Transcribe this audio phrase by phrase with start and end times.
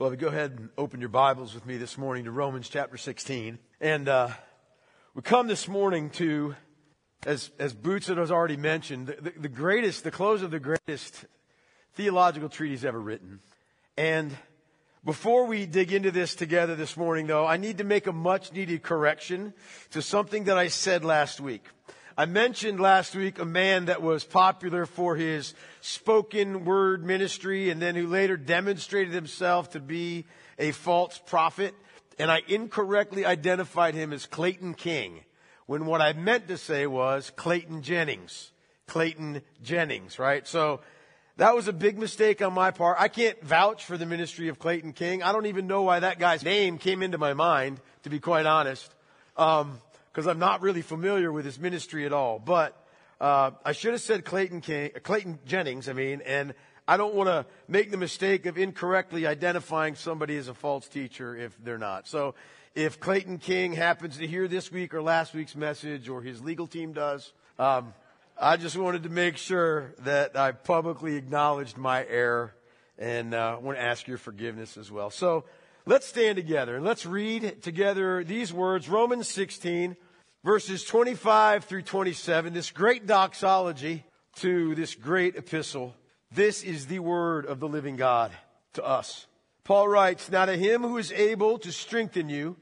[0.00, 3.58] Well, go ahead and open your Bibles with me this morning to Romans chapter 16.
[3.82, 4.30] And uh,
[5.14, 6.54] we come this morning to,
[7.26, 11.26] as, as Boots has already mentioned, the, the, the greatest, the close of the greatest
[11.96, 13.40] theological treatise ever written.
[13.98, 14.34] And
[15.04, 18.54] before we dig into this together this morning, though, I need to make a much
[18.54, 19.52] needed correction
[19.90, 21.66] to something that I said last week.
[22.20, 27.80] I mentioned last week a man that was popular for his spoken word ministry and
[27.80, 30.26] then who later demonstrated himself to be
[30.58, 31.74] a false prophet.
[32.18, 35.20] And I incorrectly identified him as Clayton King
[35.64, 38.50] when what I meant to say was Clayton Jennings.
[38.86, 40.46] Clayton Jennings, right?
[40.46, 40.82] So
[41.38, 42.98] that was a big mistake on my part.
[43.00, 45.22] I can't vouch for the ministry of Clayton King.
[45.22, 48.44] I don't even know why that guy's name came into my mind, to be quite
[48.44, 48.94] honest.
[49.38, 49.80] Um,
[50.12, 52.38] because I'm not really familiar with his ministry at all.
[52.38, 52.76] But
[53.20, 55.88] uh, I should have said Clayton King, Clayton Jennings.
[55.88, 56.54] I mean, and
[56.88, 61.36] I don't want to make the mistake of incorrectly identifying somebody as a false teacher
[61.36, 62.08] if they're not.
[62.08, 62.34] So,
[62.74, 66.68] if Clayton King happens to hear this week or last week's message, or his legal
[66.68, 67.94] team does, um,
[68.40, 72.54] I just wanted to make sure that I publicly acknowledged my error,
[72.96, 75.10] and uh, want to ask your forgiveness as well.
[75.10, 75.44] So.
[75.90, 79.96] Let's stand together and let's read together these words, Romans 16,
[80.44, 84.04] verses 25 through 27, this great doxology
[84.36, 85.96] to this great epistle.
[86.30, 88.30] This is the word of the living God
[88.74, 89.26] to us.
[89.64, 92.56] Paul writes, Now to him who is able to strengthen you,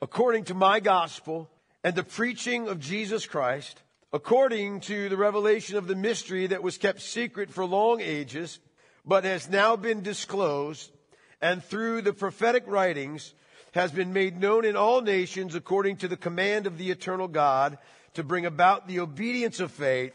[0.00, 1.50] according to my gospel
[1.82, 6.78] and the preaching of Jesus Christ, according to the revelation of the mystery that was
[6.78, 8.60] kept secret for long ages,
[9.04, 10.92] but has now been disclosed
[11.40, 13.34] and through the prophetic writings
[13.72, 17.78] has been made known in all nations according to the command of the eternal God
[18.14, 20.14] to bring about the obedience of faith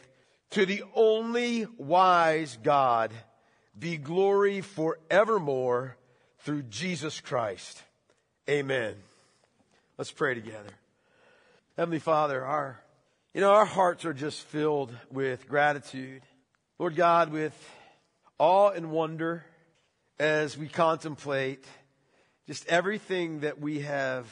[0.51, 3.11] to the only wise God
[3.77, 5.97] be glory forevermore
[6.39, 7.81] through Jesus Christ.
[8.49, 8.95] Amen.
[9.97, 10.69] Let's pray together.
[11.77, 12.79] Heavenly Father, our,
[13.33, 16.21] you know, our hearts are just filled with gratitude.
[16.77, 17.53] Lord God, with
[18.37, 19.45] awe and wonder
[20.19, 21.65] as we contemplate
[22.47, 24.27] just everything that we have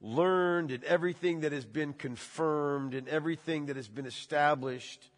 [0.00, 5.08] learned and everything that has been confirmed and everything that has been established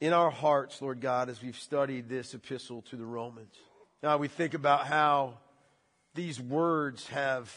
[0.00, 3.54] in our hearts, Lord God, as we've studied this epistle to the Romans.
[4.02, 5.38] Now we think about how
[6.14, 7.52] these words have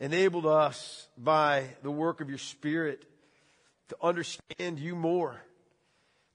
[0.00, 3.04] enabled us by the work of your Spirit
[3.88, 5.40] to understand you more,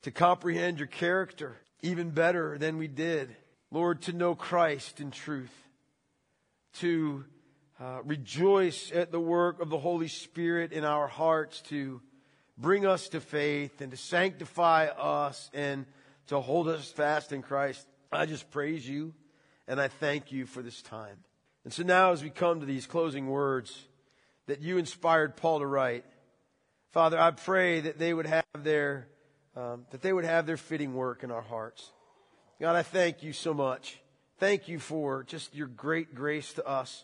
[0.03, 3.35] to comprehend your character even better than we did.
[3.73, 5.51] Lord, to know Christ in truth,
[6.75, 7.25] to
[7.81, 11.99] uh, rejoice at the work of the Holy Spirit in our hearts, to
[12.55, 15.87] bring us to faith and to sanctify us and
[16.27, 17.87] to hold us fast in Christ.
[18.11, 19.15] I just praise you
[19.67, 21.17] and I thank you for this time.
[21.63, 23.75] And so now, as we come to these closing words
[24.45, 26.05] that you inspired Paul to write,
[26.91, 29.07] Father, I pray that they would have their
[29.55, 31.91] um, that they would have their fitting work in our hearts.
[32.63, 33.99] God, I thank you so much.
[34.37, 37.03] Thank you for just your great grace to us.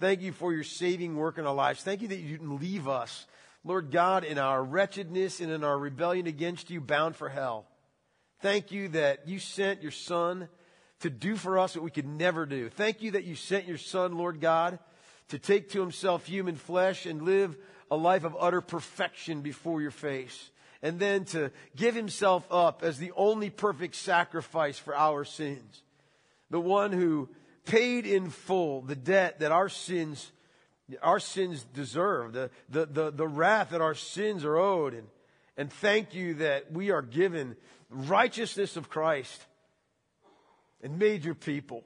[0.00, 1.82] Thank you for your saving work in our lives.
[1.82, 3.26] Thank you that you didn't leave us,
[3.64, 7.66] Lord God, in our wretchedness and in our rebellion against you, bound for hell.
[8.40, 10.48] Thank you that you sent your Son
[11.00, 12.70] to do for us what we could never do.
[12.70, 14.78] Thank you that you sent your Son, Lord God,
[15.28, 17.58] to take to himself human flesh and live
[17.90, 20.50] a life of utter perfection before your face
[20.84, 25.82] and then to give himself up as the only perfect sacrifice for our sins.
[26.50, 27.30] The one who
[27.64, 30.30] paid in full the debt that our sins,
[31.02, 34.92] our sins deserve, the, the, the, the wrath that our sins are owed.
[34.92, 35.06] And,
[35.56, 37.56] and thank you that we are given
[37.88, 39.42] righteousness of Christ
[40.82, 41.82] and made your people.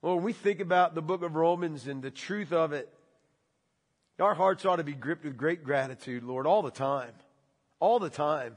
[0.00, 2.88] Well, when we think about the book of Romans and the truth of it,
[4.18, 7.12] our hearts ought to be gripped with great gratitude, Lord, all the time
[7.80, 8.56] all the time.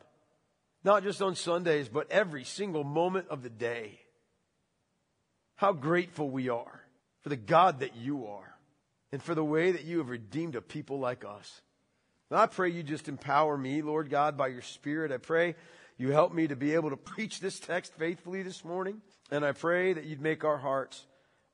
[0.83, 3.99] Not just on Sundays, but every single moment of the day.
[5.55, 6.83] How grateful we are
[7.21, 8.53] for the God that you are
[9.11, 11.61] and for the way that you have redeemed a people like us.
[12.29, 15.11] And I pray you just empower me, Lord God, by your Spirit.
[15.11, 15.55] I pray
[15.97, 19.01] you help me to be able to preach this text faithfully this morning.
[19.31, 21.05] And I pray that you'd make our hearts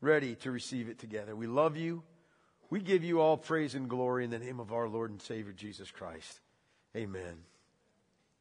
[0.01, 1.35] ready to receive it together.
[1.35, 2.03] We love you.
[2.69, 5.53] We give you all praise and glory in the name of our Lord and Savior
[5.53, 6.39] Jesus Christ.
[6.95, 7.43] Amen.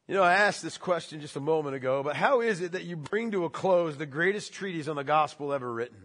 [0.09, 2.83] You know, I asked this question just a moment ago, but how is it that
[2.83, 5.99] you bring to a close the greatest treatise on the gospel ever written?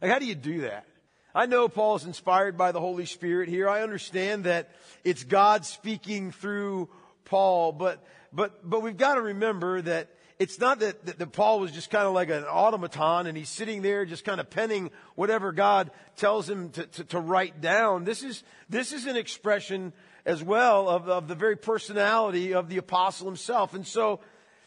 [0.00, 0.86] Like, how do you do that?
[1.34, 3.68] I know Paul's inspired by the Holy Spirit here.
[3.68, 4.70] I understand that
[5.04, 6.88] it's God speaking through
[7.26, 8.02] Paul, but,
[8.32, 10.08] but, but we've got to remember that
[10.38, 13.50] it's not that, that, that Paul was just kind of like an automaton and he's
[13.50, 18.04] sitting there just kind of penning whatever God tells him to, to, to write down.
[18.04, 19.92] This is, this is an expression
[20.26, 23.74] as well of, of the very personality of the apostle himself.
[23.74, 24.20] And so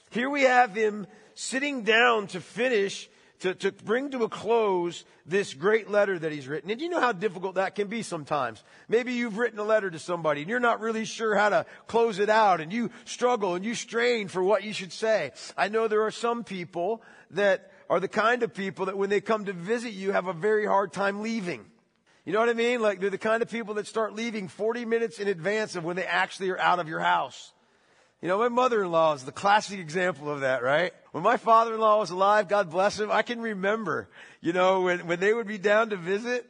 [0.09, 3.09] here we have him sitting down to finish
[3.39, 6.71] to, to bring to a close this great letter that he's written.
[6.71, 8.63] And you know how difficult that can be sometimes.
[8.87, 12.17] Maybe you've written a letter to somebody and you're not really sure how to close
[12.19, 15.31] it out and you struggle and you strain for what you should say.
[15.55, 19.21] I know there are some people that are the kind of people that when they
[19.21, 21.65] come to visit you have a very hard time leaving.
[22.27, 22.81] You know what I mean?
[22.81, 25.95] Like they're the kind of people that start leaving 40 minutes in advance of when
[25.95, 27.53] they actually are out of your house.
[28.21, 30.91] You know, my mother-in-law is the classic example of that, right?
[31.13, 34.09] When my father-in-law was alive, God bless him, I can remember,
[34.41, 36.45] you know, when, when they would be down to visit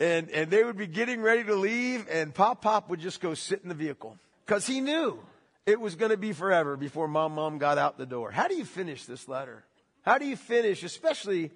[0.00, 3.34] and, and they would be getting ready to leave and Pop Pop would just go
[3.34, 4.18] sit in the vehicle.
[4.46, 5.16] Cause he knew
[5.64, 8.32] it was going to be forever before mom, mom got out the door.
[8.32, 9.62] How do you finish this letter?
[10.02, 11.52] How do you finish, especially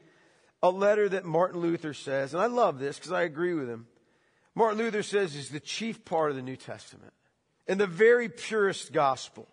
[0.64, 3.86] a letter that Martin Luther says, and I love this because I agree with him.
[4.54, 7.12] Martin Luther says is the chief part of the New Testament
[7.68, 9.46] and the very purest gospel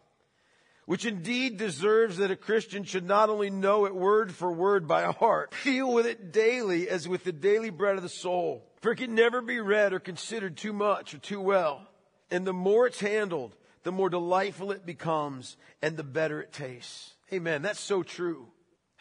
[0.86, 5.04] which indeed deserves that a Christian should not only know it word for word by
[5.04, 8.68] heart, feel with it daily as with the daily bread of the soul.
[8.82, 11.88] For it can never be read or considered too much or too well.
[12.30, 17.14] And the more it's handled, the more delightful it becomes and the better it tastes.
[17.32, 17.62] Amen.
[17.62, 18.48] That's so true.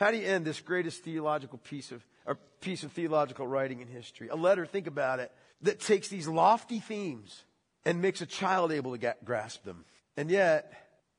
[0.00, 3.86] How do you end this greatest theological piece of, or piece of theological writing in
[3.86, 4.28] history?
[4.28, 5.30] A letter, think about it,
[5.60, 7.44] that takes these lofty themes
[7.84, 9.84] and makes a child able to get, grasp them.
[10.16, 10.72] And yet,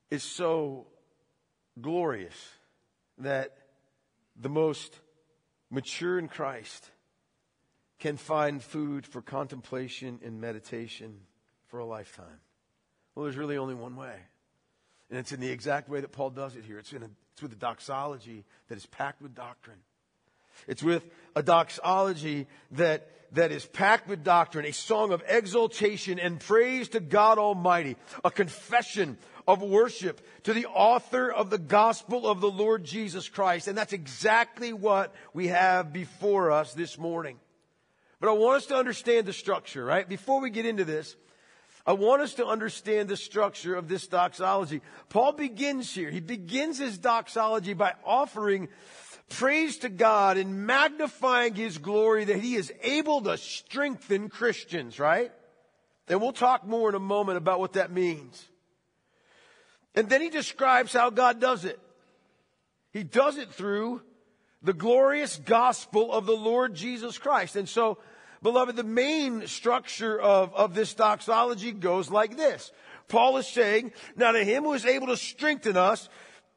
[0.10, 0.88] is so
[1.80, 2.34] glorious
[3.20, 3.56] that
[4.36, 5.00] the most
[5.70, 6.90] mature in Christ
[8.00, 11.20] can find food for contemplation and meditation
[11.68, 12.40] for a lifetime.
[13.14, 14.16] Well, there's really only one way.
[15.12, 16.80] And it's in the exact way that Paul does it here.
[16.80, 17.10] It's, in a,
[17.42, 19.80] it's with a doxology that is packed with doctrine.
[20.68, 21.04] It's with
[21.36, 27.00] a doxology that, that is packed with doctrine, a song of exaltation and praise to
[27.00, 29.18] God Almighty, a confession
[29.48, 33.68] of worship to the author of the gospel of the Lord Jesus Christ.
[33.68, 37.40] And that's exactly what we have before us this morning.
[38.20, 40.08] But I want us to understand the structure, right?
[40.08, 41.16] Before we get into this,
[41.86, 44.82] I want us to understand the structure of this doxology.
[45.10, 46.12] Paul begins here.
[46.12, 48.70] He begins his doxology by offering
[49.30, 55.32] praise to God and magnifying his glory that he is able to strengthen Christians, right?
[56.08, 58.48] And we'll talk more in a moment about what that means.
[59.96, 61.80] And then he describes how God does it.
[62.92, 64.02] He does it through
[64.62, 67.56] the glorious gospel of the Lord Jesus Christ.
[67.56, 67.98] And so,
[68.42, 72.72] beloved, the main structure of, of this doxology goes like this.
[73.08, 76.10] Paul is saying, now to him who is able to strengthen us,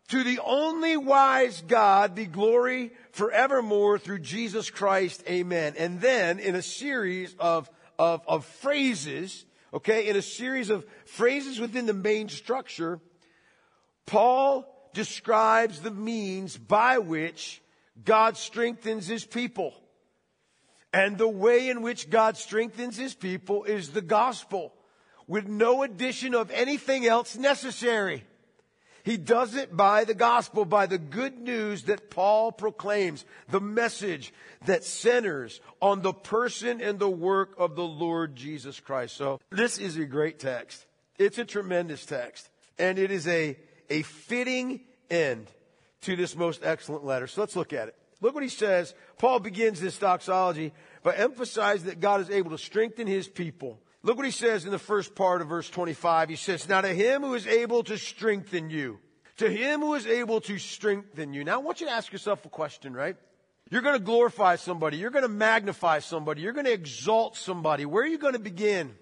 [0.08, 5.24] to the only wise God be glory forevermore through Jesus Christ.
[5.28, 5.74] Amen.
[5.78, 11.58] And then in a series of, of, of phrases, okay, in a series of phrases
[11.58, 13.00] within the main structure,
[14.06, 17.62] Paul describes the means by which
[18.04, 19.74] God strengthens his people.
[20.94, 24.72] And the way in which God strengthens his people is the gospel
[25.26, 28.22] with no addition of anything else necessary.
[29.02, 34.32] He does it by the gospel, by the good news that Paul proclaims, the message
[34.66, 39.16] that centers on the person and the work of the Lord Jesus Christ.
[39.16, 40.86] So this is a great text.
[41.18, 42.48] It's a tremendous text.
[42.78, 43.58] And it is a
[43.90, 45.48] a fitting end
[46.02, 47.26] to this most excellent letter.
[47.26, 47.96] So let's look at it.
[48.20, 48.94] Look what he says.
[49.18, 53.80] Paul begins this doxology by emphasizing that God is able to strengthen his people.
[54.02, 56.28] Look what he says in the first part of verse 25.
[56.28, 58.98] He says, Now to him who is able to strengthen you,
[59.38, 61.44] to him who is able to strengthen you.
[61.44, 63.16] Now I want you to ask yourself a question, right?
[63.70, 64.98] You're going to glorify somebody.
[64.98, 66.42] You're going to magnify somebody.
[66.42, 67.86] You're going to exalt somebody.
[67.86, 68.94] Where are you going to begin?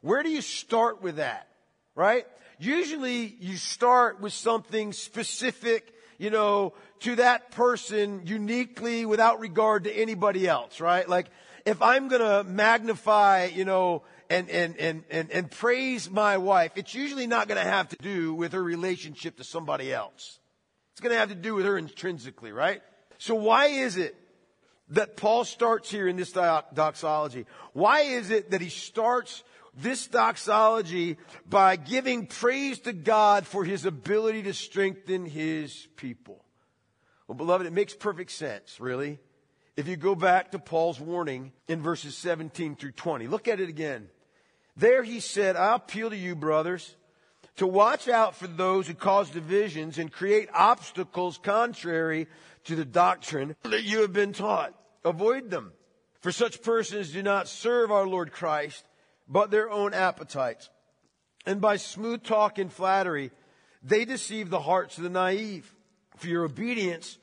[0.00, 1.48] Where do you start with that?
[1.96, 2.26] Right?
[2.58, 9.92] usually you start with something specific, you know, to that person uniquely without regard to
[9.92, 11.08] anybody else, right?
[11.08, 11.26] Like,
[11.64, 16.94] if I'm gonna magnify, you know, and, and, and, and, and praise my wife, it's
[16.94, 20.38] usually not gonna have to do with her relationship to somebody else.
[20.92, 22.82] It's gonna have to do with her intrinsically, right?
[23.18, 24.14] So why is it
[24.90, 27.46] that Paul starts here in this doxology?
[27.72, 29.42] Why is it that he starts
[29.76, 31.16] this doxology
[31.48, 36.44] by giving praise to God for his ability to strengthen his people.
[37.26, 39.18] Well, beloved, it makes perfect sense, really.
[39.76, 43.68] If you go back to Paul's warning in verses 17 through 20, look at it
[43.68, 44.08] again.
[44.76, 46.96] There he said, I appeal to you, brothers,
[47.56, 52.26] to watch out for those who cause divisions and create obstacles contrary
[52.64, 54.74] to the doctrine that you have been taught.
[55.04, 55.72] Avoid them.
[56.20, 58.84] For such persons do not serve our Lord Christ,
[59.28, 60.70] but their own appetites.
[61.46, 63.30] And by smooth talk and flattery,
[63.82, 65.74] they deceive the hearts of the naive.
[66.16, 67.18] For your obedience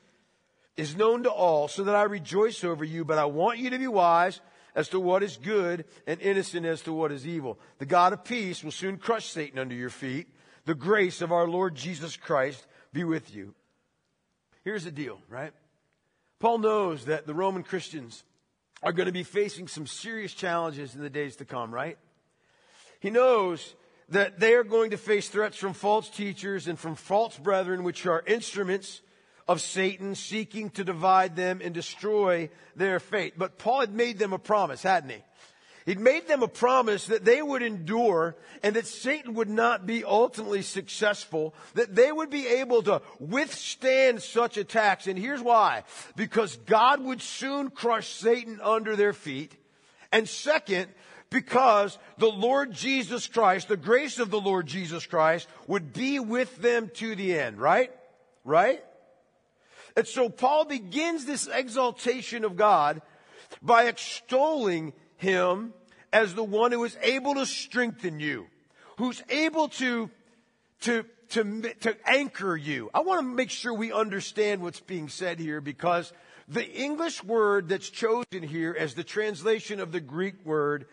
[0.76, 3.78] is known to all, so that I rejoice over you, but I want you to
[3.78, 4.40] be wise
[4.74, 7.58] as to what is good and innocent as to what is evil.
[7.78, 10.28] The God of peace will soon crush Satan under your feet.
[10.64, 13.54] The grace of our Lord Jesus Christ be with you.
[14.64, 15.52] Here's the deal, right?
[16.38, 18.24] Paul knows that the Roman Christians
[18.82, 21.98] are going to be facing some serious challenges in the days to come, right?
[23.00, 23.74] He knows
[24.08, 28.06] that they are going to face threats from false teachers and from false brethren, which
[28.06, 29.00] are instruments
[29.48, 33.34] of Satan seeking to divide them and destroy their faith.
[33.36, 35.22] But Paul had made them a promise, hadn't he?
[35.84, 40.04] He'd made them a promise that they would endure and that Satan would not be
[40.04, 45.06] ultimately successful, that they would be able to withstand such attacks.
[45.06, 45.82] And here's why.
[46.14, 49.56] Because God would soon crush Satan under their feet.
[50.12, 50.88] And second,
[51.30, 56.54] because the Lord Jesus Christ, the grace of the Lord Jesus Christ would be with
[56.58, 57.90] them to the end, right?
[58.44, 58.84] Right?
[59.96, 63.02] And so Paul begins this exaltation of God
[63.60, 65.72] by extolling him
[66.12, 68.46] as the one who is able to strengthen you,
[68.98, 70.10] who's able to,
[70.82, 72.90] to, to, to anchor you.
[72.92, 76.12] I want to make sure we understand what's being said here because
[76.48, 80.86] the English word that's chosen here as the translation of the Greek word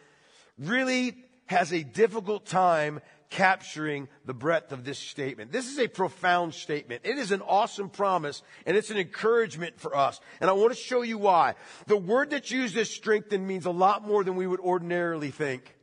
[0.57, 1.17] really
[1.47, 5.51] has a difficult time capturing the breadth of this statement.
[5.51, 7.01] This is a profound statement.
[7.03, 10.19] It is an awesome promise and it's an encouragement for us.
[10.41, 11.55] And I want to show you why.
[11.87, 15.75] The word that's used as strengthen means a lot more than we would ordinarily think.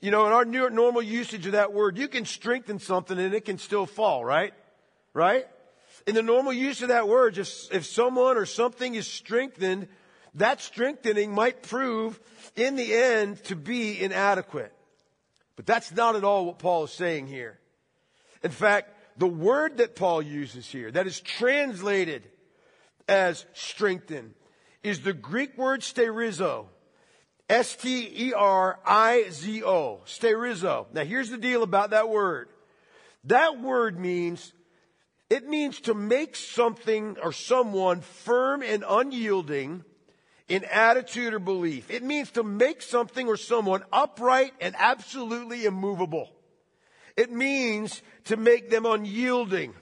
[0.00, 3.44] You know, in our normal usage of that word, you can strengthen something and it
[3.44, 4.52] can still fall, right?
[5.12, 5.46] Right?
[6.06, 9.88] In the normal use of that word, just if someone or something is strengthened,
[10.34, 12.20] that strengthening might prove
[12.56, 14.73] in the end to be inadequate.
[15.56, 17.58] But that's not at all what Paul is saying here.
[18.42, 22.28] In fact, the word that Paul uses here, that is translated
[23.08, 24.34] as strengthen,
[24.82, 26.66] is the Greek word sterizo.
[27.48, 28.32] S-T-E-R-I-Z-O.
[30.06, 30.86] Sterizo.
[30.92, 32.48] Now here's the deal about that word.
[33.24, 34.52] That word means,
[35.30, 39.84] it means to make something or someone firm and unyielding
[40.48, 41.90] in attitude or belief.
[41.90, 46.30] It means to make something or someone upright and absolutely immovable.
[47.16, 49.74] It means to make them unyielding.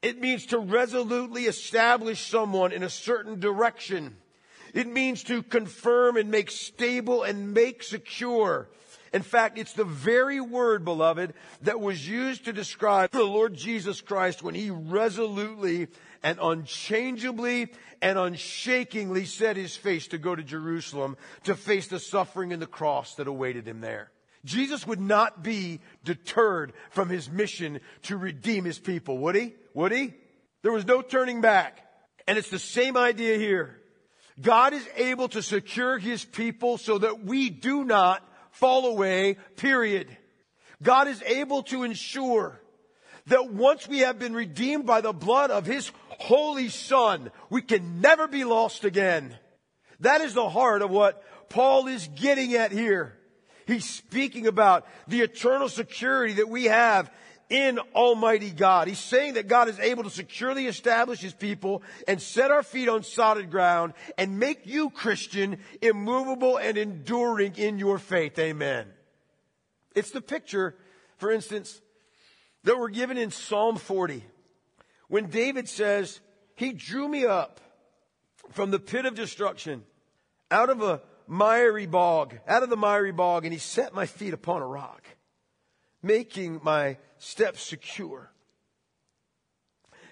[0.00, 4.16] It means to resolutely establish someone in a certain direction.
[4.74, 8.68] It means to confirm and make stable and make secure.
[9.12, 14.00] In fact, it's the very word, beloved, that was used to describe the Lord Jesus
[14.00, 15.88] Christ when he resolutely
[16.22, 22.52] and unchangeably and unshakingly set his face to go to Jerusalem to face the suffering
[22.52, 24.10] and the cross that awaited him there.
[24.44, 29.54] Jesus would not be deterred from his mission to redeem his people, would he?
[29.74, 30.14] Would he?
[30.62, 31.78] There was no turning back.
[32.26, 33.78] And it's the same idea here.
[34.40, 40.08] God is able to secure his people so that we do not fall away, period.
[40.82, 42.60] God is able to ensure
[43.26, 45.90] that once we have been redeemed by the blood of his
[46.22, 47.30] holy son.
[47.50, 49.36] We can never be lost again.
[50.00, 53.18] That is the heart of what Paul is getting at here.
[53.66, 57.10] He's speaking about the eternal security that we have
[57.48, 58.88] in Almighty God.
[58.88, 62.88] He's saying that God is able to securely establish His people and set our feet
[62.88, 68.38] on solid ground and make you, Christian, immovable and enduring in your faith.
[68.38, 68.86] Amen.
[69.94, 70.76] It's the picture,
[71.18, 71.80] for instance,
[72.64, 74.24] that we're given in Psalm 40
[75.08, 76.20] when David says,
[76.54, 77.60] He drew me up
[78.50, 79.84] from the pit of destruction,
[80.50, 84.34] out of a miry bog, out of the miry bog, and He set my feet
[84.34, 85.04] upon a rock,
[86.02, 88.30] making my steps secure.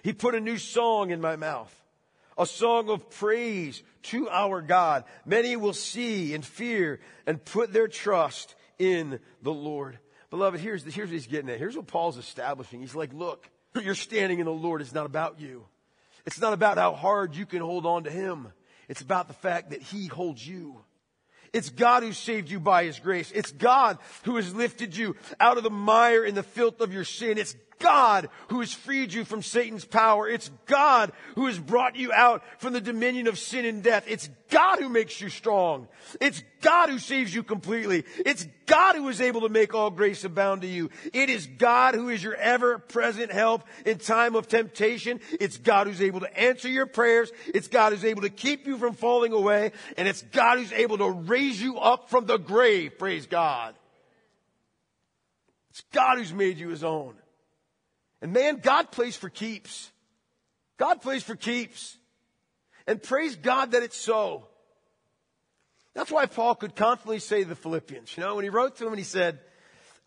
[0.03, 1.75] He put a new song in my mouth,
[2.37, 5.03] a song of praise to our God.
[5.25, 9.99] Many will see and fear and put their trust in the Lord.
[10.31, 11.59] Beloved, here's, the, here's what he's getting at.
[11.59, 12.79] Here's what Paul's establishing.
[12.79, 13.47] He's like, look,
[13.81, 15.65] Your standing in the Lord is not about you.
[16.25, 18.49] It's not about how hard you can hold on to Him.
[18.89, 20.79] It's about the fact that He holds you.
[21.53, 23.31] It's God who saved you by His grace.
[23.33, 27.03] It's God who has lifted you out of the mire and the filth of your
[27.03, 27.37] sin.
[27.37, 30.27] It's God who has freed you from Satan's power.
[30.27, 34.05] It's God who has brought you out from the dominion of sin and death.
[34.07, 35.87] It's God who makes you strong.
[36.19, 38.03] It's God who saves you completely.
[38.25, 40.89] It's God who is able to make all grace abound to you.
[41.13, 45.19] It is God who is your ever present help in time of temptation.
[45.39, 47.31] It's God who's able to answer your prayers.
[47.47, 49.71] It's God who's able to keep you from falling away.
[49.97, 52.97] And it's God who's able to raise you up from the grave.
[52.99, 53.75] Praise God.
[55.71, 57.15] It's God who's made you his own.
[58.21, 59.91] And man, God plays for keeps.
[60.77, 61.97] God plays for keeps.
[62.87, 64.47] And praise God that it's so.
[65.93, 68.83] That's why Paul could confidently say to the Philippians, you know, when he wrote to
[68.83, 69.39] them and he said,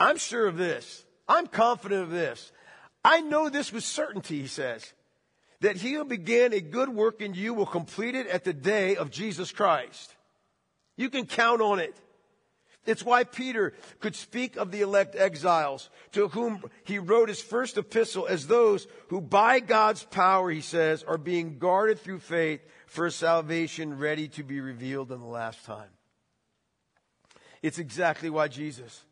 [0.00, 1.04] I'm sure of this.
[1.28, 2.52] I'm confident of this.
[3.04, 4.92] I know this with certainty, he says,
[5.60, 8.96] that he who began a good work in you will complete it at the day
[8.96, 10.14] of Jesus Christ.
[10.96, 11.94] You can count on it.
[12.86, 17.78] It's why Peter could speak of the elect exiles to whom he wrote his first
[17.78, 23.08] epistle as those who by God's power, he says, are being guarded through faith for
[23.10, 25.88] salvation ready to be revealed in the last time.
[27.62, 29.02] It's exactly why Jesus,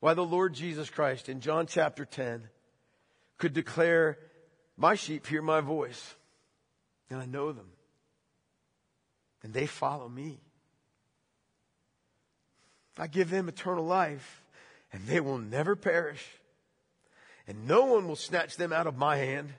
[0.00, 2.48] why the Lord Jesus Christ in John chapter 10
[3.36, 4.18] could declare,
[4.78, 6.14] my sheep hear my voice
[7.10, 7.68] and I know them
[9.42, 10.40] and they follow me.
[12.98, 14.42] I give them eternal life,
[14.92, 16.26] and they will never perish,
[17.46, 19.52] and no one will snatch them out of my hand.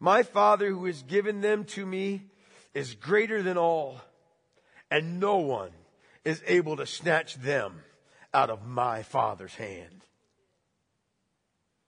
[0.00, 2.22] My Father who has given them to me
[2.74, 4.00] is greater than all,
[4.90, 5.70] and no one
[6.24, 7.82] is able to snatch them
[8.32, 10.02] out of my Father's hand.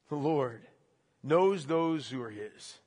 [0.09, 0.63] The Lord
[1.23, 2.79] knows those who are His.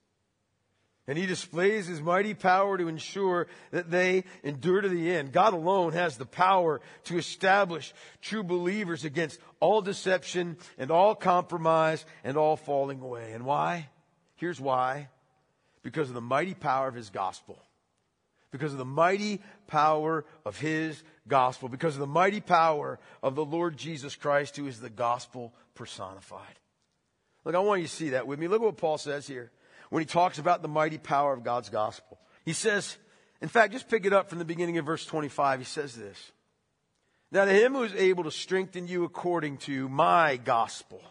[1.10, 5.32] And he displays his mighty power to ensure that they endure to the end.
[5.32, 12.06] God alone has the power to establish true believers against all deception and all compromise
[12.24, 13.32] and all falling away.
[13.32, 13.90] And why?
[14.36, 15.10] Here's why.
[15.82, 17.58] Because of the mighty power of his gospel.
[18.52, 21.70] Because of the mighty power of his gospel.
[21.70, 26.60] Because of the mighty power of the Lord Jesus Christ, who is the gospel personified.
[27.46, 28.48] Look, I want you to see that with me.
[28.48, 29.50] Look at what Paul says here
[29.90, 32.20] when he talks about the mighty power of God's gospel.
[32.46, 32.98] He says,
[33.42, 35.60] in fact, just pick it up from the beginning of verse 25.
[35.60, 36.32] He says this.
[37.32, 41.02] Now to him who is able to strengthen you according to my gospel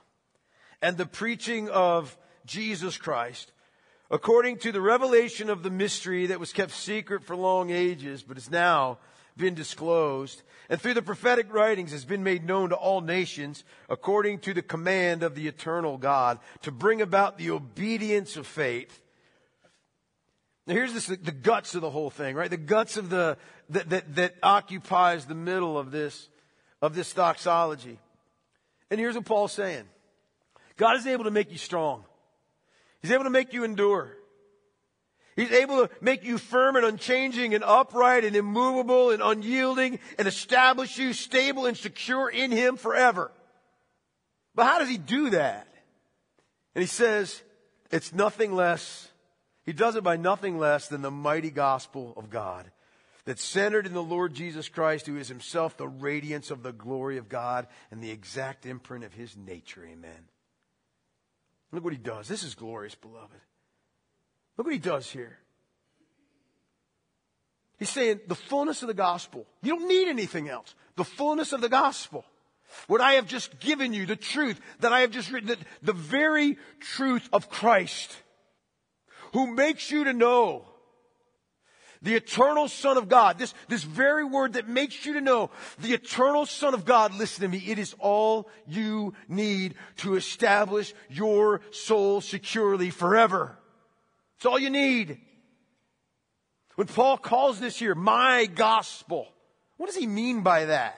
[0.83, 3.53] and the preaching of Jesus Christ,
[4.11, 8.37] according to the revelation of the mystery that was kept secret for long ages, but
[8.37, 8.99] is now
[9.39, 14.41] been disclosed, and through the prophetic writings has been made known to all nations according
[14.41, 19.01] to the command of the eternal God to bring about the obedience of faith.
[20.67, 22.51] Now here's this, the guts of the whole thing, right?
[22.51, 23.39] The guts of the,
[23.71, 26.29] that, that, that occupies the middle of this,
[26.83, 27.99] of this doxology.
[28.91, 29.85] And here's what Paul's saying.
[30.77, 32.05] God is able to make you strong.
[33.01, 34.18] He's able to make you endure.
[35.39, 40.27] He's able to make you firm and unchanging and upright and immovable and unyielding and
[40.27, 43.31] establish you stable and secure in Him forever.
[44.57, 45.69] But how does He do that?
[46.75, 47.41] And He says,
[47.93, 49.07] it's nothing less,
[49.65, 52.69] He does it by nothing less than the mighty gospel of God
[53.25, 57.17] that's centered in the Lord Jesus Christ, who is Himself the radiance of the glory
[57.17, 59.87] of God and the exact imprint of His nature.
[59.89, 60.27] Amen.
[61.71, 62.27] Look what He does.
[62.27, 63.39] This is glorious, beloved.
[64.59, 65.39] Look what he does here.
[67.79, 69.47] He's saying the fullness of the gospel.
[69.63, 70.75] You don't need anything else.
[70.97, 72.25] The fullness of the gospel.
[72.89, 75.93] What I have just given you, the truth that I have just written, the, the
[75.93, 78.17] very truth of Christ,
[79.33, 80.65] who makes you to know
[82.03, 85.95] the eternal Son of God, this, this very word that makes you to know the
[85.95, 91.61] eternal Son of God, listen to me, it is all you need to establish your
[91.71, 93.58] soul securely forever.
[94.39, 95.19] It's all you need.
[96.77, 99.27] When Paul calls this here my gospel,
[99.79, 100.97] what does he mean by that?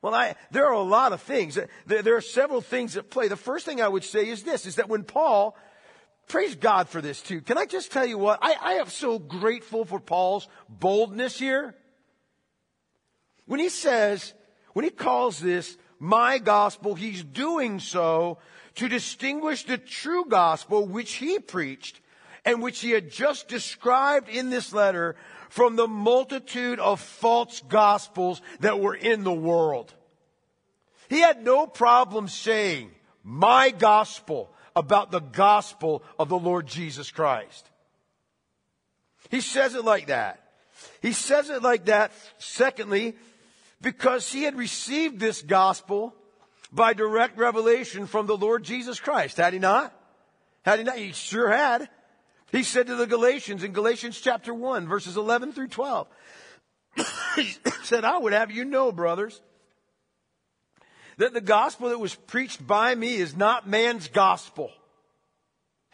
[0.00, 1.58] Well, I, there are a lot of things.
[1.86, 3.28] There, there, are several things at play.
[3.28, 5.58] The first thing I would say is this, is that when Paul,
[6.26, 7.42] praise God for this too.
[7.42, 8.38] Can I just tell you what?
[8.40, 11.74] I, I am so grateful for Paul's boldness here.
[13.44, 14.32] When he says,
[14.72, 18.38] when he calls this my gospel, he's doing so
[18.76, 22.00] to distinguish the true gospel which he preached
[22.44, 25.16] and which he had just described in this letter
[25.48, 29.92] from the multitude of false gospels that were in the world.
[31.08, 32.90] He had no problem saying,
[33.22, 37.70] my gospel about the gospel of the Lord Jesus Christ.
[39.30, 40.40] He says it like that.
[41.00, 43.14] He says it like that, secondly,
[43.80, 46.14] because he had received this gospel
[46.72, 49.36] by direct revelation from the Lord Jesus Christ.
[49.36, 49.94] Had he not?
[50.62, 50.98] Had he not?
[50.98, 51.88] He sure had.
[52.52, 56.06] He said to the Galatians in Galatians chapter 1, verses 11 through 12,
[57.36, 59.40] he said, I would have you know, brothers,
[61.16, 64.70] that the gospel that was preached by me is not man's gospel.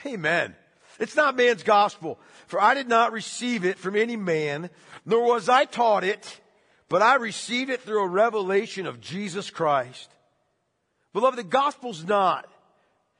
[0.04, 0.54] Amen.
[0.98, 2.18] It's not man's gospel.
[2.46, 4.70] For I did not receive it from any man,
[5.06, 6.40] nor was I taught it,
[6.88, 10.10] but I received it through a revelation of Jesus Christ.
[11.12, 12.46] Beloved, the gospel's not,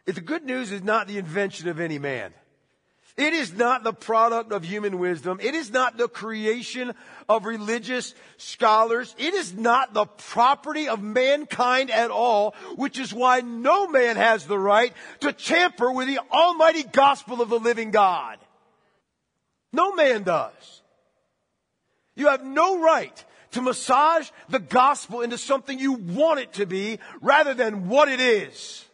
[0.07, 2.33] if the good news is not the invention of any man.
[3.17, 5.41] It is not the product of human wisdom.
[5.43, 6.95] It is not the creation
[7.29, 9.15] of religious scholars.
[9.19, 14.47] It is not the property of mankind at all, which is why no man has
[14.47, 18.39] the right to tamper with the almighty gospel of the living God.
[19.73, 20.83] No man does.
[22.17, 26.99] You have no right to massage the gospel into something you want it to be
[27.21, 28.85] rather than what it is.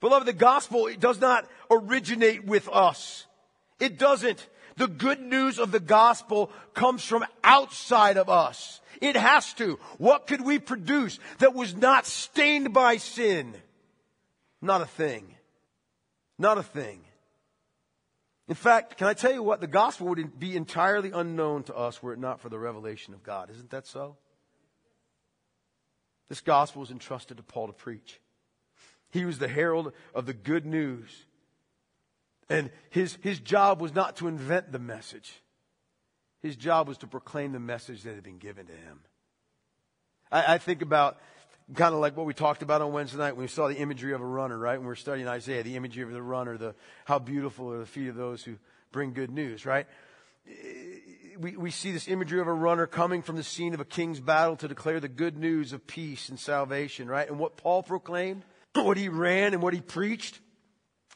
[0.00, 3.26] Beloved, the gospel does not originate with us.
[3.78, 4.46] It doesn't.
[4.76, 8.80] The good news of the gospel comes from outside of us.
[9.00, 9.78] It has to.
[9.98, 13.54] What could we produce that was not stained by sin?
[14.62, 15.34] Not a thing.
[16.38, 17.00] Not a thing.
[18.48, 19.60] In fact, can I tell you what?
[19.60, 23.22] The gospel would be entirely unknown to us were it not for the revelation of
[23.22, 23.50] God.
[23.50, 24.16] Isn't that so?
[26.28, 28.20] This gospel was entrusted to Paul to preach.
[29.10, 31.26] He was the herald of the good news.
[32.50, 35.40] And his, his job was not to invent the message.
[36.42, 39.00] His job was to proclaim the message that had been given to him.
[40.32, 41.18] I, I think about
[41.74, 44.12] kind of like what we talked about on Wednesday night when we saw the imagery
[44.14, 44.76] of a runner, right?
[44.76, 47.86] When we are studying Isaiah, the imagery of the runner, the how beautiful are the
[47.86, 48.56] feet of those who
[48.90, 49.86] bring good news, right?
[51.38, 54.18] We, we see this imagery of a runner coming from the scene of a king's
[54.18, 57.28] battle to declare the good news of peace and salvation, right?
[57.28, 58.42] And what Paul proclaimed
[58.74, 60.40] what he ran and what he preached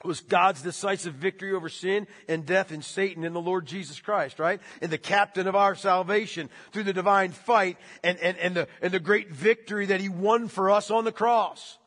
[0.02, 4.38] was God's decisive victory over sin and death and Satan in the Lord Jesus Christ,
[4.38, 4.60] right?
[4.82, 8.92] And the captain of our salvation through the divine fight and, and, and, the, and
[8.92, 11.78] the great victory that he won for us on the cross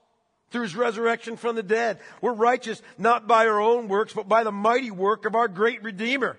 [0.50, 2.00] through his resurrection from the dead.
[2.22, 5.84] We're righteous not by our own works, but by the mighty work of our great
[5.84, 6.38] Redeemer.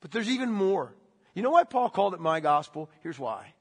[0.00, 0.92] But there's even more.
[1.34, 2.90] You know why Paul called it my gospel?
[3.02, 3.52] Here's why.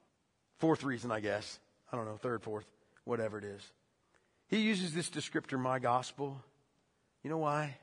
[0.59, 1.59] Fourth reason, I guess.
[1.91, 2.65] I don't know, third, fourth,
[3.03, 3.61] whatever it is.
[4.47, 6.41] He uses this descriptor, my gospel.
[7.25, 7.75] You know why?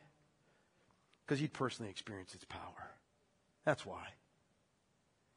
[1.26, 2.92] Because he'd personally experienced its power.
[3.64, 4.05] That's why.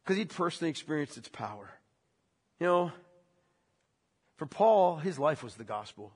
[0.03, 1.71] Because he'd personally experienced its power.
[2.59, 2.91] You know,
[4.37, 6.13] for Paul, his life was the gospel.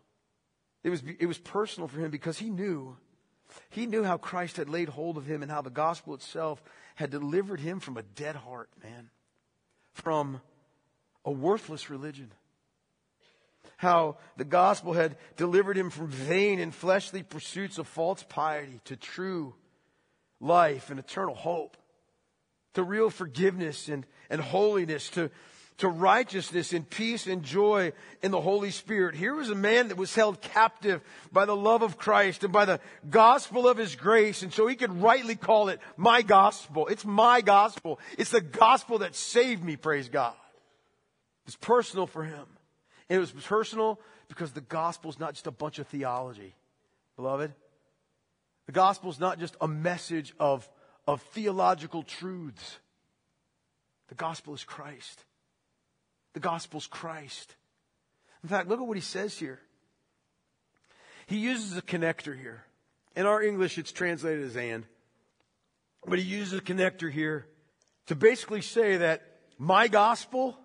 [0.84, 2.96] It was, it was personal for him because he knew,
[3.72, 6.62] he knew how Christ had laid hold of him and how the gospel itself
[6.94, 9.10] had delivered him from a dead heart, man.
[9.94, 10.42] From
[11.26, 12.34] a worthless religion
[13.78, 18.96] how the gospel had delivered him from vain and fleshly pursuits of false piety to
[18.96, 19.54] true
[20.40, 21.78] life and eternal hope,
[22.74, 25.30] to real forgiveness and, and holiness, to,
[25.78, 29.16] to righteousness and peace and joy in the Holy Spirit.
[29.16, 31.02] Here was a man that was held captive
[31.32, 32.80] by the love of Christ and by the
[33.10, 34.44] gospel of his grace.
[34.44, 36.88] And so he could rightly call it my gospel.
[36.88, 38.00] It's my gospel.
[38.18, 40.34] It's the gospel that saved me, praise God.
[41.48, 42.46] It's personal for him.
[43.10, 46.54] And it was personal because the gospel is not just a bunch of theology,
[47.16, 47.52] beloved.
[48.68, 50.70] The gospel is not just a message of,
[51.08, 52.78] of theological truths.
[54.10, 55.26] The gospel is Christ.
[56.34, 57.56] The gospel is Christ.
[58.44, 59.60] In fact, look at what he says here.
[61.26, 62.64] He uses a connector here.
[63.16, 64.86] In our English, it's translated as and.
[66.06, 67.48] But he uses a connector here
[68.06, 69.24] to basically say that
[69.58, 70.59] my gospel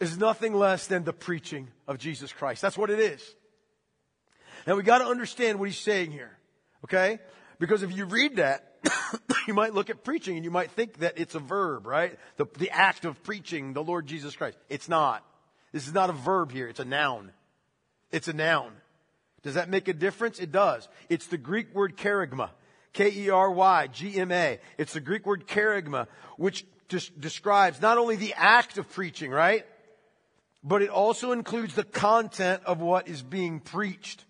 [0.00, 2.62] is nothing less than the preaching of Jesus Christ.
[2.62, 3.22] That's what it is.
[4.66, 6.36] Now we got to understand what he's saying here.
[6.84, 7.18] Okay?
[7.58, 8.78] Because if you read that,
[9.48, 12.18] you might look at preaching and you might think that it's a verb, right?
[12.36, 14.56] The, the act of preaching the Lord Jesus Christ.
[14.68, 15.24] It's not.
[15.72, 16.68] This is not a verb here.
[16.68, 17.32] It's a noun.
[18.10, 18.72] It's a noun.
[19.42, 20.38] Does that make a difference?
[20.38, 20.88] It does.
[21.08, 22.50] It's the Greek word kerygma.
[22.92, 24.58] K-E-R-Y-G-M-A.
[24.78, 26.06] It's the Greek word kerygma,
[26.36, 29.66] which just describes not only the act of preaching, right?
[30.68, 34.24] But it also includes the content of what is being preached.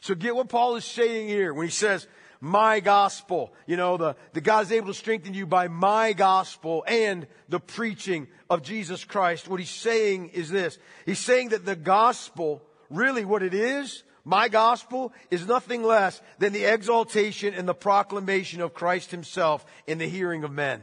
[0.00, 2.06] So get what Paul is saying here when he says,
[2.40, 3.54] my gospel.
[3.66, 7.60] You know, the, the God is able to strengthen you by my gospel and the
[7.60, 9.48] preaching of Jesus Christ.
[9.48, 10.78] What he's saying is this.
[11.06, 16.52] He's saying that the gospel, really what it is, my gospel is nothing less than
[16.52, 20.82] the exaltation and the proclamation of Christ himself in the hearing of men.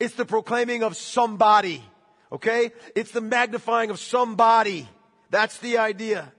[0.00, 1.84] It's the proclaiming of somebody.
[2.32, 2.72] Okay?
[2.96, 4.88] It's the magnifying of somebody
[5.32, 6.30] That's the idea.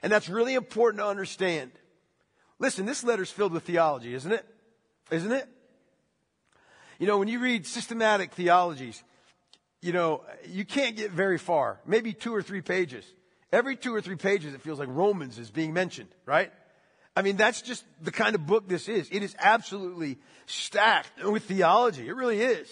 [0.00, 1.72] And that's really important to understand.
[2.60, 4.46] Listen, this letter's filled with theology, isn't it?
[5.10, 5.46] Isn't it?
[7.00, 9.02] You know, when you read systematic theologies,
[9.82, 11.80] you know, you can't get very far.
[11.84, 13.04] Maybe two or three pages.
[13.52, 16.52] Every two or three pages, it feels like Romans is being mentioned, right?
[17.16, 19.08] I mean, that's just the kind of book this is.
[19.10, 22.06] It is absolutely stacked with theology.
[22.06, 22.70] It really is.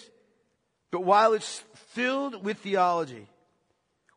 [0.91, 3.27] But while it's filled with theology,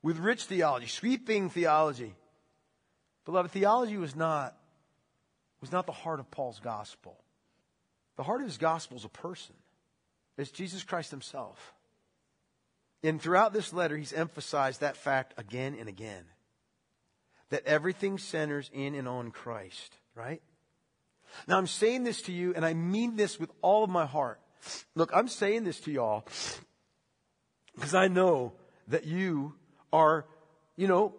[0.02, 2.14] with rich theology, sweeping theology,
[3.24, 4.56] beloved, theology was not,
[5.60, 7.16] was not the heart of Paul's gospel.
[8.16, 9.54] The heart of his gospel is a person.
[10.36, 11.74] It's Jesus Christ himself.
[13.02, 16.24] And throughout this letter, he's emphasized that fact again and again.
[17.48, 20.40] That everything centers in and on Christ, right?
[21.48, 24.40] Now I'm saying this to you, and I mean this with all of my heart.
[24.94, 26.24] Look, I'm saying this to y'all
[27.74, 28.52] because I know
[28.88, 29.54] that you
[29.92, 30.26] are,
[30.76, 31.14] you know,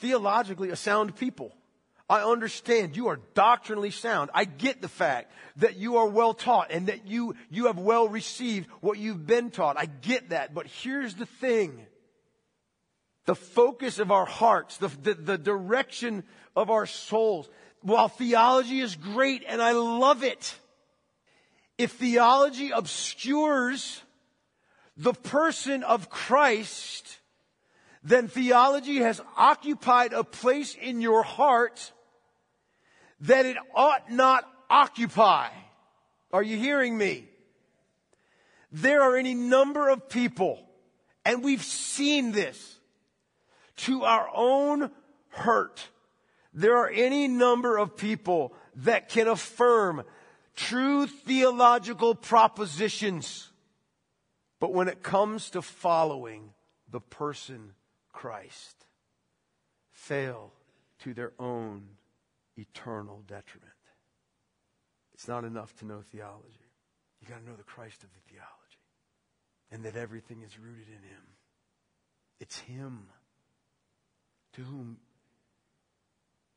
[0.00, 1.52] theologically a sound people.
[2.08, 4.30] I understand you are doctrinally sound.
[4.34, 8.08] I get the fact that you are well taught and that you, you have well
[8.08, 9.78] received what you've been taught.
[9.78, 10.52] I get that.
[10.52, 11.86] But here's the thing.
[13.26, 16.24] The focus of our hearts, the, the, the direction
[16.56, 17.48] of our souls.
[17.82, 20.58] While theology is great and I love it,
[21.80, 24.02] if theology obscures
[24.98, 27.16] the person of Christ,
[28.04, 31.90] then theology has occupied a place in your heart
[33.20, 35.48] that it ought not occupy.
[36.34, 37.24] Are you hearing me?
[38.70, 40.60] There are any number of people,
[41.24, 42.78] and we've seen this
[43.88, 44.90] to our own
[45.30, 45.88] hurt.
[46.52, 50.04] There are any number of people that can affirm
[50.60, 53.50] true theological propositions.
[54.60, 56.50] But when it comes to following
[56.90, 57.72] the person
[58.12, 58.84] Christ,
[59.90, 60.52] fail
[61.00, 61.88] to their own
[62.58, 63.70] eternal detriment.
[65.14, 66.46] It's not enough to know theology.
[67.20, 68.50] You got to know the Christ of the theology
[69.70, 71.22] and that everything is rooted in Him.
[72.38, 73.06] It's Him
[74.54, 74.98] to whom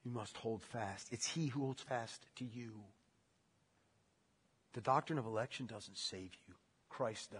[0.03, 1.07] you must hold fast.
[1.11, 2.71] It's He who holds fast to you.
[4.73, 6.55] The doctrine of election doesn't save you,
[6.89, 7.39] Christ does.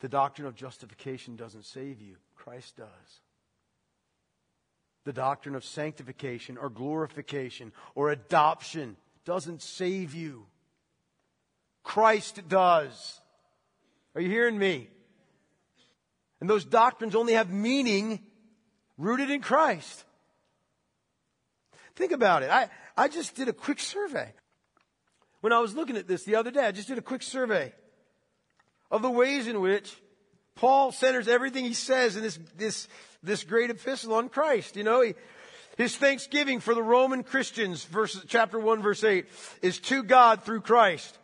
[0.00, 3.20] The doctrine of justification doesn't save you, Christ does
[5.04, 10.46] the doctrine of sanctification or glorification or adoption doesn't save you.
[11.82, 13.20] Christ does.
[14.14, 14.88] Are you hearing me?
[16.40, 18.20] And those doctrines only have meaning
[18.96, 20.04] rooted in Christ.
[21.96, 22.50] Think about it.
[22.50, 24.32] I, I just did a quick survey.
[25.44, 27.74] When I was looking at this the other day, I just did a quick survey
[28.90, 29.94] of the ways in which
[30.54, 32.88] Paul centers everything he says in this, this
[33.22, 34.74] this great epistle on Christ.
[34.74, 35.12] You know, he,
[35.76, 39.26] his thanksgiving for the Roman Christians, verse, chapter 1, verse 8,
[39.60, 41.18] is to God through Christ.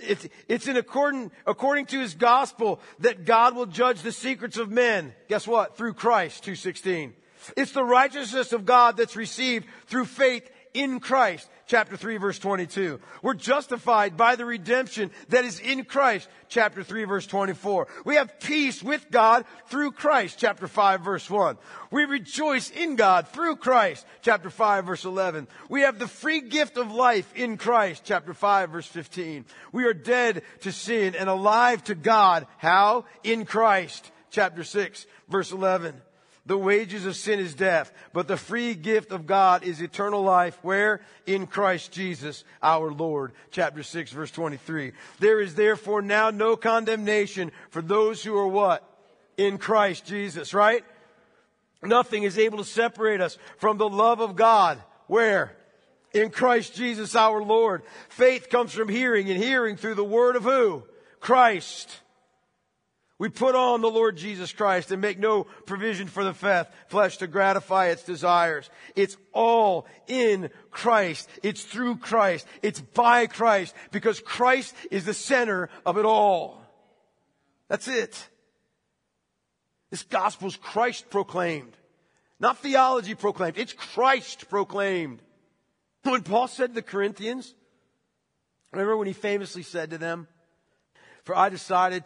[0.00, 4.68] It's, it's in according, according to his gospel that God will judge the secrets of
[4.68, 5.14] men.
[5.28, 5.76] Guess what?
[5.76, 7.14] Through Christ, 216.
[7.56, 12.98] It's the righteousness of God that's received through faith in Christ chapter 3 verse 22.
[13.22, 17.86] We're justified by the redemption that is in Christ, chapter 3 verse 24.
[18.04, 21.56] We have peace with God through Christ, chapter 5 verse 1.
[21.92, 25.46] We rejoice in God through Christ, chapter 5 verse 11.
[25.68, 29.44] We have the free gift of life in Christ, chapter 5 verse 15.
[29.70, 32.46] We are dead to sin and alive to God.
[32.56, 33.04] How?
[33.22, 36.00] In Christ, chapter 6 verse 11.
[36.48, 40.58] The wages of sin is death, but the free gift of God is eternal life.
[40.62, 41.02] Where?
[41.26, 43.32] In Christ Jesus, our Lord.
[43.50, 44.92] Chapter 6, verse 23.
[45.20, 48.82] There is therefore now no condemnation for those who are what?
[49.36, 50.86] In Christ Jesus, right?
[51.82, 54.82] Nothing is able to separate us from the love of God.
[55.06, 55.54] Where?
[56.14, 57.82] In Christ Jesus, our Lord.
[58.08, 60.82] Faith comes from hearing, and hearing through the word of who?
[61.20, 61.94] Christ.
[63.18, 67.26] We put on the Lord Jesus Christ and make no provision for the flesh to
[67.26, 68.70] gratify its desires.
[68.94, 71.28] It's all in Christ.
[71.42, 72.46] It's through Christ.
[72.62, 76.62] It's by Christ because Christ is the center of it all.
[77.66, 78.28] That's it.
[79.90, 81.76] This gospel is Christ proclaimed.
[82.38, 83.58] Not theology proclaimed.
[83.58, 85.20] It's Christ proclaimed.
[86.04, 87.52] When Paul said to the Corinthians,
[88.70, 90.28] remember when he famously said to them,
[91.24, 92.04] For I decided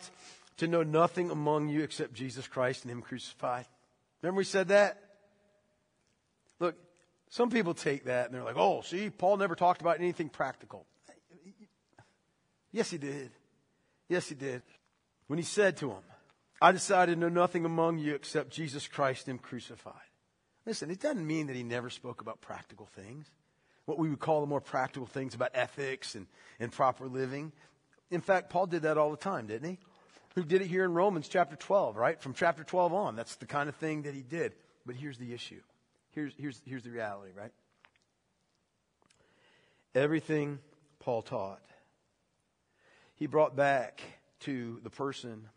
[0.63, 3.67] to know nothing among you except Jesus Christ and Him crucified.
[4.23, 4.99] Remember we said that?
[6.61, 6.77] Look,
[7.31, 10.87] some people take that and they're like, oh, see, Paul never talked about anything practical.
[12.71, 13.31] Yes, he did.
[14.09, 14.63] Yes, he did.
[15.27, 16.03] When he said to them,
[16.61, 19.95] I decided to know nothing among you except Jesus Christ and Him crucified.
[20.65, 23.27] Listen, it doesn't mean that he never spoke about practical things,
[23.85, 26.29] what we would call the more practical things about ethics and,
[26.61, 27.51] and proper living.
[28.13, 29.79] In fact, Paul did that all the time, didn't he?
[30.35, 32.21] He did it here in Romans chapter 12, right?
[32.21, 33.17] From chapter 12 on.
[33.17, 34.53] That's the kind of thing that he did.
[34.87, 35.61] But here's the issue.
[36.11, 37.53] Here's, here's, here's the reality, right?
[39.95, 40.59] Everything
[41.01, 41.63] Paul taught,
[43.15, 44.01] he brought back
[44.41, 45.49] to the person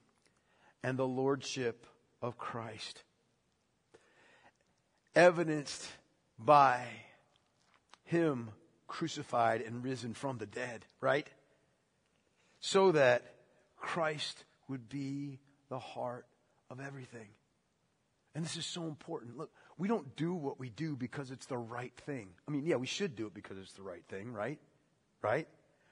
[0.83, 1.87] and the lordship
[2.21, 3.03] of Christ,
[5.15, 5.87] evidenced
[6.37, 6.85] by
[8.03, 8.49] him
[8.87, 11.27] crucified and risen from the dead, right?
[12.59, 13.23] So that
[13.77, 16.25] Christ would be the heart
[16.69, 17.27] of everything.
[18.33, 19.37] And this is so important.
[19.37, 22.27] Look, we don't do what we do because it's the right thing.
[22.47, 24.59] I mean, yeah, we should do it because it's the right thing, right?
[25.21, 25.47] Right?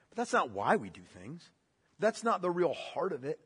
[0.10, 1.50] But that's not why we do things.
[2.00, 3.40] That's not the real heart of it.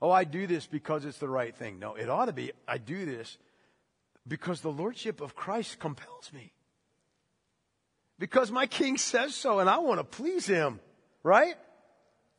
[0.00, 1.78] Oh, I do this because it's the right thing.
[1.78, 3.38] No, it ought to be, I do this
[4.26, 6.52] because the Lordship of Christ compels me.
[8.18, 10.80] Because my King says so and I want to please Him.
[11.22, 11.56] Right?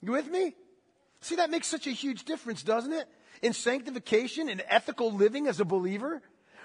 [0.02, 0.54] You with me?
[1.22, 3.08] See, that makes such a huge difference, doesn't it?
[3.42, 6.22] In sanctification and ethical living as a believer.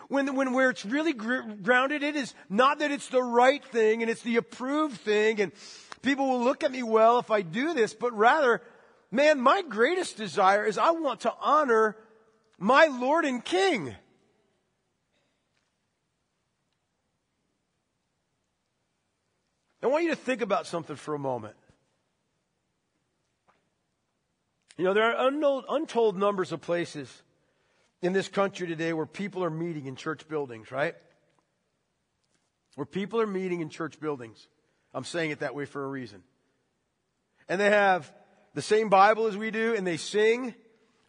[0.09, 4.03] When, when where it's really gr- grounded, it is not that it's the right thing
[4.03, 5.53] and it's the approved thing and
[6.03, 8.61] people will look at me well if I do this, but rather,
[9.11, 11.97] man, my greatest desire is I want to honor
[12.59, 13.95] my Lord and King.
[19.83, 21.57] I want you to think about something for a moment.
[24.77, 25.31] You know, there are
[25.69, 27.23] untold numbers of places
[28.03, 30.95] in this country today where people are meeting in church buildings, right?
[32.75, 34.49] Where people are meeting in church buildings.
[34.93, 36.25] I'm saying it that way for a reason.
[37.49, 38.13] And they have
[38.55, 40.55] the same Bible as we do, and they sing,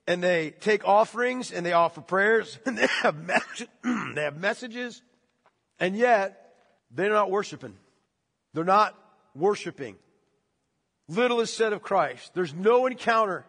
[0.06, 3.16] and they take offerings, and they offer prayers, and they have,
[3.84, 5.02] they have messages,
[5.80, 6.54] and yet
[6.92, 7.76] they're not worshiping.
[8.54, 8.96] They're not
[9.34, 9.96] worshiping.
[11.08, 12.34] Little is said of Christ.
[12.36, 13.44] There's no encounter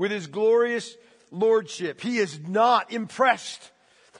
[0.00, 0.96] with his glorious
[1.30, 2.00] lordship.
[2.00, 3.70] He is not impressed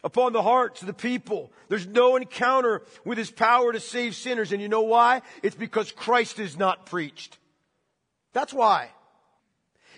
[0.04, 1.50] upon the hearts of the people.
[1.68, 4.52] There's no encounter with his power to save sinners.
[4.52, 5.22] And you know why?
[5.42, 7.38] It's because Christ is not preached.
[8.34, 8.90] That's why.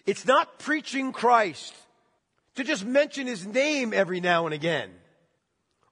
[0.07, 1.75] It's not preaching Christ
[2.55, 4.89] to just mention his name every now and again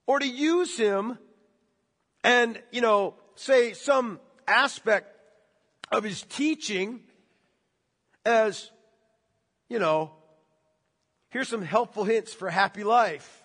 [0.07, 1.18] or to use him
[2.22, 5.12] and, you know, say some aspect
[5.90, 7.00] of his teaching
[8.24, 8.70] as
[9.70, 10.11] you know,
[11.30, 13.42] here's some helpful hints for a happy life.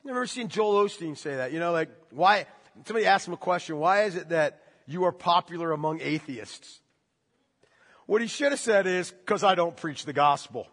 [0.00, 1.52] I've never seen Joel Osteen say that.
[1.52, 2.46] You know, like, why,
[2.86, 6.80] somebody asked him a question, why is it that you are popular among atheists?
[8.06, 10.66] What he should have said is, because I don't preach the gospel.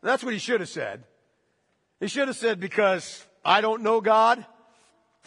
[0.00, 1.02] That's what he should have said.
[1.98, 4.46] He should have said, because I don't know God,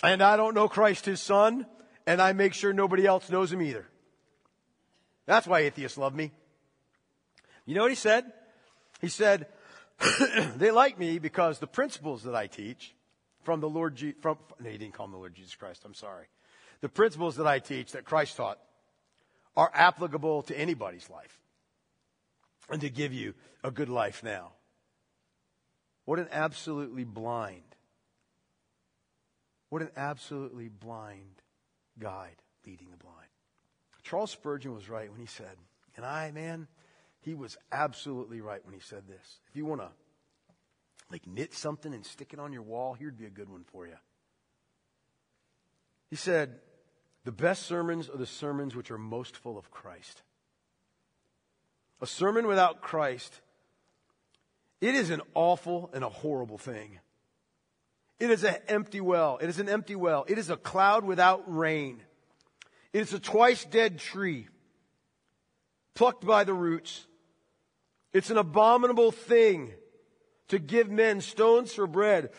[0.01, 1.67] and I don't know Christ his son,
[2.07, 3.85] and I make sure nobody else knows him either.
[5.25, 6.31] That's why atheists love me.
[7.65, 8.31] You know what he said?
[9.01, 9.47] He said,
[10.57, 12.93] they like me because the principles that I teach
[13.43, 16.25] from the Lord, from, no, he didn't call him the Lord Jesus Christ, I'm sorry.
[16.81, 18.59] The principles that I teach that Christ taught
[19.55, 21.39] are applicable to anybody's life
[22.69, 24.51] and to give you a good life now.
[26.05, 27.63] What an absolutely blind,
[29.69, 31.41] what an absolutely blind
[31.99, 33.17] guide leading the blind.
[34.03, 35.55] Charles Spurgeon was right when he said,
[35.95, 36.67] and I, man,
[37.23, 39.39] he was absolutely right when he said this.
[39.49, 39.89] If you want to
[41.09, 43.85] like knit something and stick it on your wall, here'd be a good one for
[43.85, 43.95] you.
[46.09, 46.59] He said,
[47.23, 50.21] the best sermons are the sermons which are most full of Christ.
[52.01, 53.39] A sermon without Christ,
[54.81, 56.99] it is an awful and a horrible thing.
[58.19, 59.39] It is an empty well.
[59.41, 60.25] It is an empty well.
[60.27, 62.01] It is a cloud without rain.
[62.91, 64.47] It is a twice dead tree
[65.93, 67.05] plucked by the roots.
[68.13, 69.73] It's an abominable thing
[70.49, 72.29] to give men stones for bread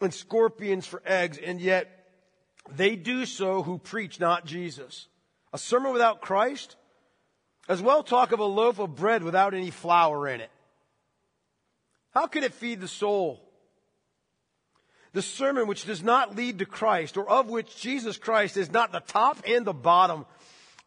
[0.00, 2.06] and scorpions for eggs, and yet
[2.74, 5.08] they do so who preach not Jesus.
[5.52, 6.76] A sermon without Christ?
[7.68, 10.50] As well talk of a loaf of bread without any flour in it.
[12.14, 13.46] How can it feed the soul?
[15.12, 18.90] The sermon which does not lead to Christ, or of which Jesus Christ is not
[18.90, 20.24] the top and the bottom,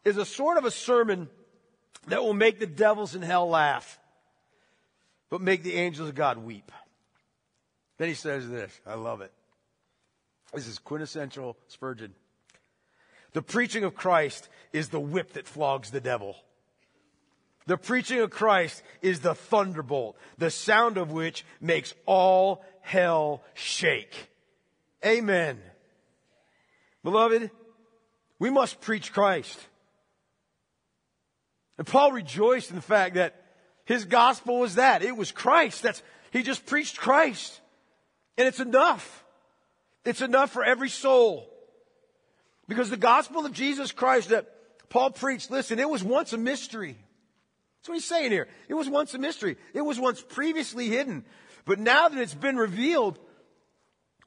[0.04, 1.28] is a sort of a sermon
[2.08, 3.98] that will make the devils in hell laugh
[5.34, 6.70] but make the angels of God weep.
[7.98, 8.72] Then he says this.
[8.86, 9.32] I love it.
[10.54, 12.14] This is quintessential Spurgeon.
[13.32, 16.36] The preaching of Christ is the whip that flogs the devil.
[17.66, 24.28] The preaching of Christ is the thunderbolt, the sound of which makes all hell shake.
[25.04, 25.58] Amen.
[27.02, 27.50] Beloved,
[28.38, 29.58] we must preach Christ.
[31.76, 33.43] And Paul rejoiced in the fact that
[33.84, 35.02] his gospel was that.
[35.02, 35.82] It was Christ.
[35.82, 37.60] That's, he just preached Christ.
[38.36, 39.24] And it's enough.
[40.04, 41.50] It's enough for every soul.
[42.66, 44.50] Because the gospel of Jesus Christ that
[44.88, 46.96] Paul preached, listen, it was once a mystery.
[47.78, 48.48] That's what he's saying here.
[48.68, 49.56] It was once a mystery.
[49.74, 51.24] It was once previously hidden.
[51.66, 53.18] But now that it's been revealed,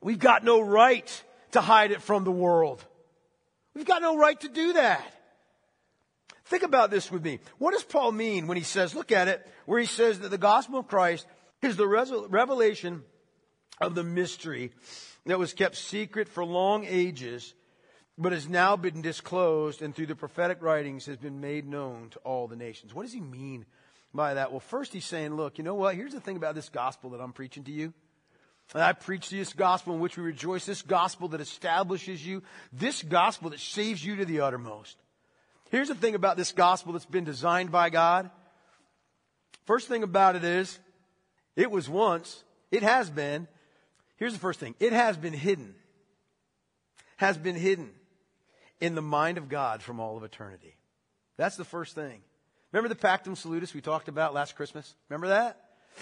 [0.02, 2.84] we've got no right to hide it from the world.
[3.74, 5.04] We've got no right to do that.
[6.48, 7.40] Think about this with me.
[7.58, 10.38] What does Paul mean when he says, look at it, where he says that the
[10.38, 11.28] gospel of Christ
[11.62, 13.04] is the revelation
[13.82, 14.72] of the mystery
[15.26, 17.54] that was kept secret for long ages,
[18.18, 22.20] but has now been disclosed and through the prophetic writings has been made known to
[22.20, 22.94] all the nations.
[22.94, 23.66] What does he mean
[24.14, 24.52] by that?
[24.52, 25.96] Well, first he's saying, look, you know what?
[25.96, 27.94] Here's the thing about this gospel that I'm preaching to you.
[28.74, 32.42] And I preach this gospel in which we rejoice, this gospel that establishes you,
[32.72, 34.98] this gospel that saves you to the uttermost.
[35.70, 38.30] Here's the thing about this gospel that's been designed by God.
[39.66, 40.80] First thing about it is,
[41.56, 43.48] it was once, it has been.
[44.16, 45.76] Here's the first thing it has been hidden.
[47.18, 47.90] Has been hidden
[48.80, 50.76] in the mind of God from all of eternity.
[51.36, 52.22] That's the first thing.
[52.72, 54.94] Remember the Pactum Salutis we talked about last Christmas?
[55.10, 55.60] Remember that?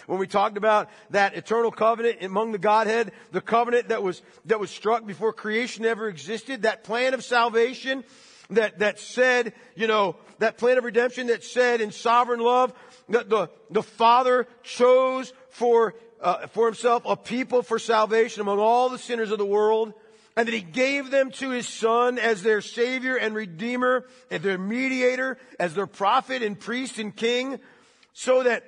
[0.07, 4.59] When we talked about that eternal covenant among the Godhead, the covenant that was, that
[4.59, 8.03] was struck before creation ever existed, that plan of salvation
[8.51, 12.73] that, that said, you know, that plan of redemption that said in sovereign love
[13.09, 18.89] that the, the Father chose for, uh, for himself a people for salvation among all
[18.89, 19.93] the sinners of the world
[20.35, 24.57] and that he gave them to his son as their savior and redeemer, as their
[24.57, 27.59] mediator, as their prophet and priest and king,
[28.13, 28.63] so that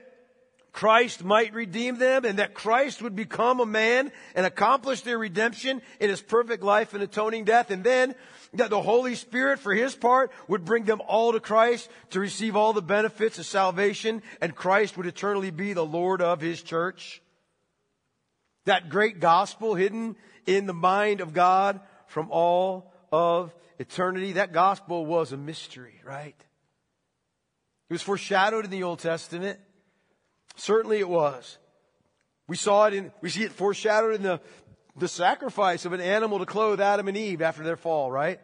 [0.78, 5.82] Christ might redeem them and that Christ would become a man and accomplish their redemption
[6.00, 7.72] in his perfect life and atoning death.
[7.72, 8.14] And then
[8.54, 12.56] that the Holy Spirit, for his part, would bring them all to Christ to receive
[12.56, 17.24] all the benefits of salvation, and Christ would eternally be the Lord of his church.
[18.66, 20.16] That great gospel hidden
[20.46, 26.36] in the mind of God from all of eternity, that gospel was a mystery, right?
[27.90, 29.60] It was foreshadowed in the Old Testament.
[30.58, 31.58] Certainly it was.
[32.48, 34.42] We saw it in, we see it foreshadowed in the,
[34.98, 38.40] the sacrifice of an animal to clothe Adam and Eve after their fall, right?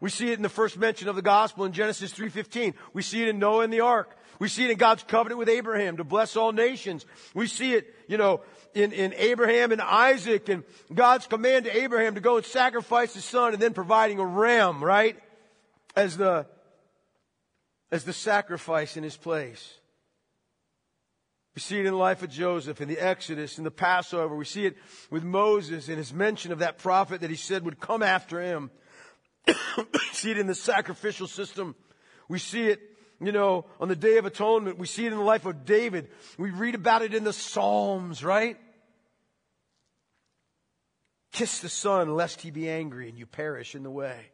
[0.00, 2.74] We see it in the first mention of the gospel in Genesis 3:15.
[2.92, 4.16] We see it in Noah and the ark.
[4.38, 7.06] We see it in God's covenant with Abraham to bless all nations.
[7.34, 8.42] We see it, you know,
[8.74, 13.24] in, in Abraham and Isaac and God's command to Abraham to go and sacrifice his
[13.24, 15.16] son and then providing a ram, right?
[15.96, 16.46] As the,
[17.92, 19.78] as the sacrifice in his place.
[21.54, 24.34] We see it in the life of Joseph, in the Exodus, in the Passover.
[24.34, 24.76] We see it
[25.08, 28.72] with Moses in his mention of that prophet that he said would come after him.
[30.12, 31.76] see it in the sacrificial system.
[32.28, 32.80] We see it,
[33.20, 34.78] you know, on the Day of Atonement.
[34.78, 36.08] We see it in the life of David.
[36.38, 38.58] We read about it in the Psalms, right?
[41.30, 44.26] Kiss the Son, lest he be angry and you perish in the way.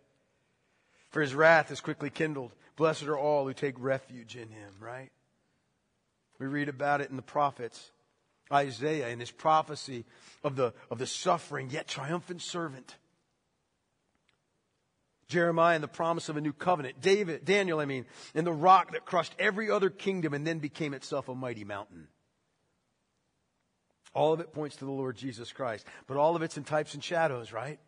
[1.11, 2.53] For his wrath is quickly kindled.
[2.77, 5.11] Blessed are all who take refuge in him, right?
[6.41, 7.93] We read about it in the prophets.
[8.53, 10.05] Isaiah in his prophecy
[10.43, 12.97] of the, of the suffering yet triumphant servant.
[15.29, 17.01] Jeremiah in the promise of a new covenant.
[17.01, 20.95] David, Daniel, I mean, in the rock that crushed every other kingdom and then became
[20.95, 22.09] itself a mighty mountain.
[24.13, 26.95] All of it points to the Lord Jesus Christ, but all of it's in types
[26.95, 27.79] and shadows, right?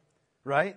[0.45, 0.77] Right?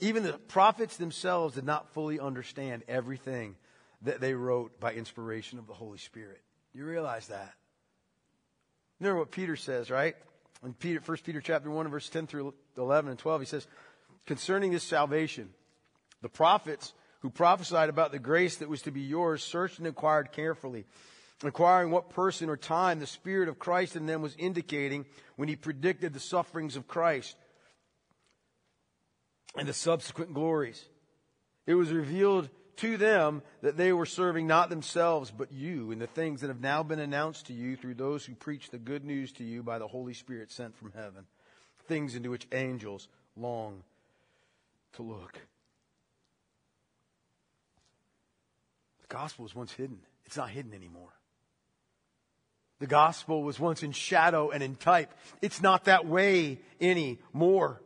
[0.00, 3.56] Even the prophets themselves did not fully understand everything
[4.02, 6.40] that they wrote by inspiration of the Holy Spirit.
[6.72, 7.54] You realize that?
[9.00, 10.16] Remember what Peter says, right?
[10.64, 13.66] In Peter, 1 Peter chapter 1, verse 10 through 11 and 12, he says,
[14.26, 15.50] concerning this salvation,
[16.20, 20.32] the prophets who prophesied about the grace that was to be yours searched and inquired
[20.32, 20.84] carefully,
[21.44, 25.56] inquiring what person or time the Spirit of Christ in them was indicating when he
[25.56, 27.36] predicted the sufferings of Christ
[29.56, 30.84] and the subsequent glories.
[31.66, 32.48] It was revealed
[32.78, 36.60] to them that they were serving not themselves but you in the things that have
[36.60, 39.78] now been announced to you through those who preach the good news to you by
[39.78, 41.26] the Holy Spirit sent from heaven,
[41.86, 43.82] things into which angels long
[44.94, 45.38] to look.
[49.08, 49.98] The gospel was once hidden.
[50.24, 51.12] It's not hidden anymore.
[52.80, 55.12] The gospel was once in shadow and in type.
[55.42, 57.80] It's not that way anymore.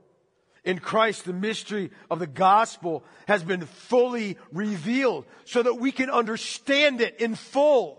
[0.64, 6.08] In Christ, the mystery of the gospel has been fully revealed so that we can
[6.08, 7.98] understand it in full.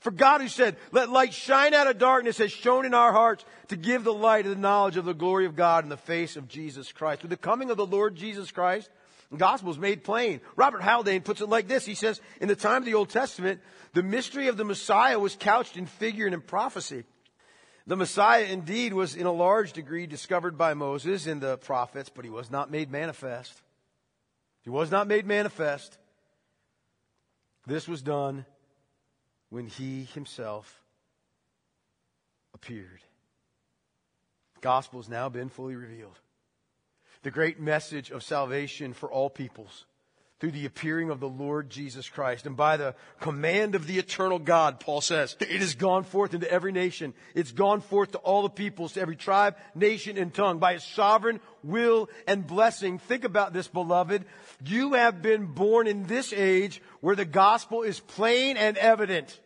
[0.00, 3.44] For God who said, let light shine out of darkness has shone in our hearts
[3.68, 6.36] to give the light of the knowledge of the glory of God in the face
[6.36, 7.22] of Jesus Christ.
[7.22, 8.90] With the coming of the Lord Jesus Christ,
[9.30, 10.40] the gospel is made plain.
[10.56, 11.86] Robert Haldane puts it like this.
[11.86, 13.60] He says, in the time of the Old Testament,
[13.94, 17.04] the mystery of the Messiah was couched in figure and in prophecy.
[17.86, 22.24] The Messiah indeed was in a large degree discovered by Moses and the prophets, but
[22.24, 23.60] he was not made manifest.
[24.62, 25.98] He was not made manifest.
[27.66, 28.46] This was done
[29.50, 30.82] when he himself
[32.54, 33.00] appeared.
[34.54, 36.18] The gospel has now been fully revealed.
[37.22, 39.84] The great message of salvation for all peoples
[40.40, 42.44] through the appearing of the Lord Jesus Christ.
[42.44, 46.50] And by the command of the eternal God, Paul says, it has gone forth into
[46.50, 47.14] every nation.
[47.34, 50.84] It's gone forth to all the peoples, to every tribe, nation, and tongue by his
[50.84, 52.98] sovereign will and blessing.
[52.98, 54.24] Think about this, beloved.
[54.66, 59.40] You have been born in this age where the gospel is plain and evident.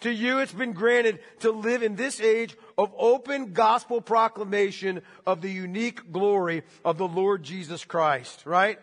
[0.00, 5.40] To you, it's been granted to live in this age of open gospel proclamation of
[5.40, 8.78] the unique glory of the Lord Jesus Christ, right?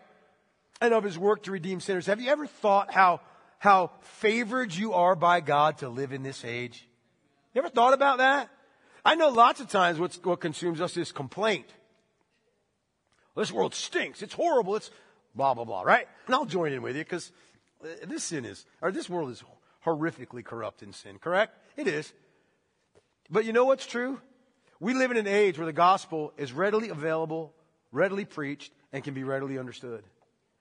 [0.82, 2.06] And of his work to redeem sinners.
[2.06, 3.20] Have you ever thought how,
[3.60, 6.88] how favored you are by God to live in this age?
[7.54, 8.50] You ever thought about that?
[9.04, 11.66] I know lots of times what consumes us is complaint.
[13.36, 14.22] This world stinks.
[14.22, 14.74] It's horrible.
[14.74, 14.90] It's
[15.36, 16.08] blah, blah, blah, right?
[16.26, 17.30] And I'll join in with you because
[17.84, 19.44] uh, this sin is, or this world is
[19.86, 21.56] horrifically corrupt in sin, correct?
[21.76, 22.12] It is.
[23.30, 24.20] But you know what's true?
[24.80, 27.54] We live in an age where the gospel is readily available,
[27.92, 30.02] readily preached, and can be readily understood.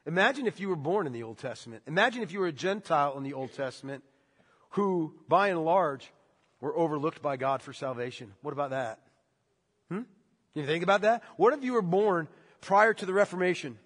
[0.06, 1.84] Imagine if you were born in the Old Testament.
[1.86, 4.04] Imagine if you were a Gentile in the Old Testament
[4.72, 6.12] who, by and large,
[6.60, 8.34] were overlooked by God for salvation.
[8.42, 9.00] What about that?
[9.90, 10.02] Hmm?
[10.54, 11.24] You think about that?
[11.38, 12.28] What if you were born
[12.62, 13.78] prior to the Reformation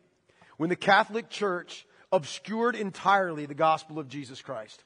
[0.57, 4.83] when the Catholic Church obscured entirely the gospel of Jesus Christ?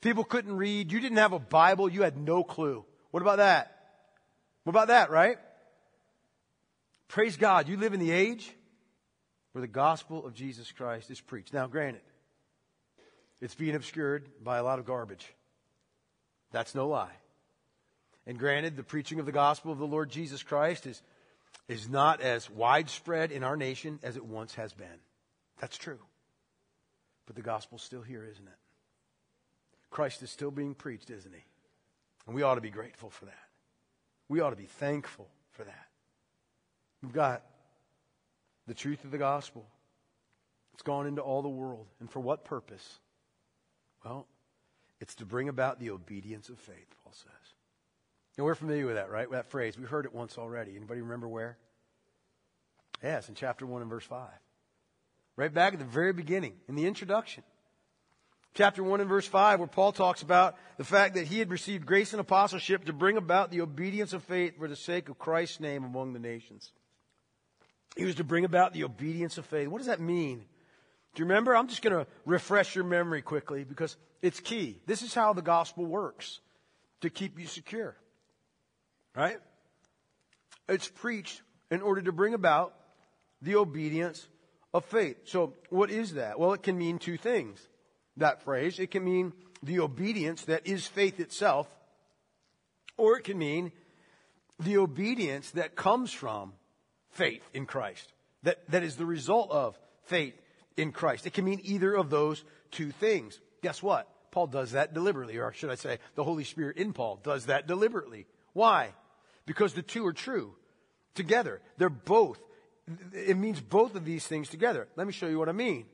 [0.00, 0.90] People couldn't read.
[0.90, 1.88] You didn't have a Bible.
[1.88, 2.84] You had no clue.
[3.10, 3.76] What about that?
[4.64, 5.38] What about that, right?
[7.08, 7.68] Praise God.
[7.68, 8.52] You live in the age
[9.56, 11.54] where the gospel of Jesus Christ is preached.
[11.54, 12.02] Now, granted,
[13.40, 15.32] it's being obscured by a lot of garbage.
[16.52, 17.14] That's no lie.
[18.26, 21.00] And granted, the preaching of the gospel of the Lord Jesus Christ is,
[21.68, 25.00] is not as widespread in our nation as it once has been.
[25.58, 26.00] That's true.
[27.24, 28.58] But the gospel's still here, isn't it?
[29.88, 31.44] Christ is still being preached, isn't he?
[32.26, 33.48] And we ought to be grateful for that.
[34.28, 35.86] We ought to be thankful for that.
[37.02, 37.42] We've got
[38.66, 39.66] the truth of the gospel.
[40.74, 41.86] It's gone into all the world.
[42.00, 42.98] And for what purpose?
[44.04, 44.26] Well,
[45.00, 47.52] it's to bring about the obedience of faith, Paul says.
[48.36, 49.28] And we're familiar with that, right?
[49.28, 49.78] With that phrase.
[49.78, 50.76] We heard it once already.
[50.76, 51.56] Anybody remember where?
[53.02, 54.28] Yes, in chapter 1 and verse 5.
[55.36, 57.42] Right back at the very beginning, in the introduction
[58.56, 61.86] chapter 1 and verse 5, where Paul talks about the fact that he had received
[61.86, 65.60] grace and apostleship to bring about the obedience of faith for the sake of Christ's
[65.60, 66.72] name among the nations.
[67.96, 69.68] He was to bring about the obedience of faith.
[69.68, 70.44] What does that mean?
[71.14, 71.56] Do you remember?
[71.56, 74.80] I'm just going to refresh your memory quickly because it's key.
[74.86, 76.40] This is how the gospel works
[77.00, 77.96] to keep you secure.
[79.14, 79.38] Right?
[80.68, 81.40] It's preached
[81.70, 82.74] in order to bring about
[83.40, 84.28] the obedience
[84.74, 85.16] of faith.
[85.24, 86.38] So, what is that?
[86.38, 87.66] Well, it can mean two things
[88.18, 88.78] that phrase.
[88.78, 89.32] It can mean
[89.62, 91.66] the obedience that is faith itself,
[92.98, 93.72] or it can mean
[94.60, 96.52] the obedience that comes from
[97.16, 98.12] faith in Christ,
[98.42, 100.34] that, that is the result of faith
[100.76, 101.26] in Christ.
[101.26, 103.40] It can mean either of those two things.
[103.62, 104.08] Guess what?
[104.30, 107.66] Paul does that deliberately, or should I say, the Holy Spirit in Paul does that
[107.66, 108.26] deliberately.
[108.52, 108.90] Why?
[109.46, 110.54] Because the two are true
[111.14, 111.60] together.
[111.78, 112.38] They're both,
[113.12, 114.88] it means both of these things together.
[114.96, 115.86] Let me show you what I mean.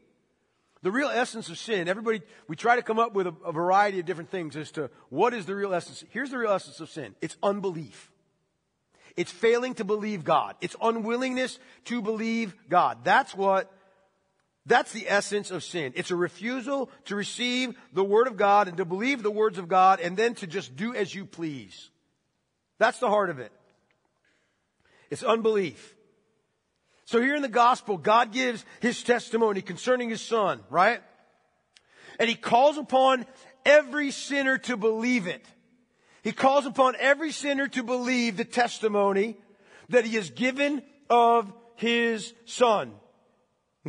[0.83, 4.01] The real essence of sin, everybody, we try to come up with a, a, variety
[4.01, 6.05] of different things as to what is the real essence.
[6.11, 7.15] Here's the real essence of sin.
[7.21, 8.11] It's unbelief.
[9.17, 10.57] It's failing to believe God.
[10.61, 13.05] It's unwillingness to believe God.
[13.05, 13.73] That's what,
[14.67, 15.93] that's the essence of sin.
[15.97, 19.69] It's a refusal to receive the Word of God and to believe the words of
[19.69, 21.91] God and then to just do as you please.
[22.79, 23.53] That's the heart of it.
[25.11, 25.95] It's unbelief.
[27.05, 31.03] So here in the gospel, God gives his testimony concerning his son, right?
[32.19, 33.27] And he calls upon
[33.67, 35.45] every sinner to believe it.
[36.23, 39.37] He calls upon every sinner to believe the testimony
[39.89, 42.93] that he has given of his son.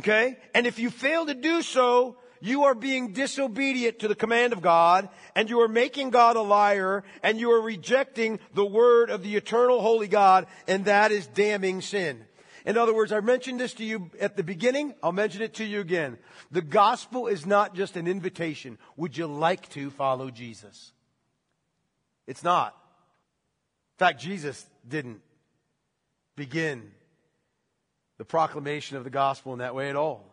[0.00, 0.36] Okay?
[0.54, 4.60] And if you fail to do so, you are being disobedient to the command of
[4.60, 9.22] God, and you are making God a liar, and you are rejecting the word of
[9.22, 12.24] the eternal holy God, and that is damning sin.
[12.66, 14.94] In other words, I mentioned this to you at the beginning.
[15.02, 16.18] I'll mention it to you again.
[16.50, 18.78] The gospel is not just an invitation.
[18.96, 20.93] Would you like to follow Jesus?
[22.26, 22.74] It's not.
[23.94, 25.20] In fact, Jesus didn't
[26.36, 26.90] begin
[28.18, 30.32] the proclamation of the gospel in that way at all.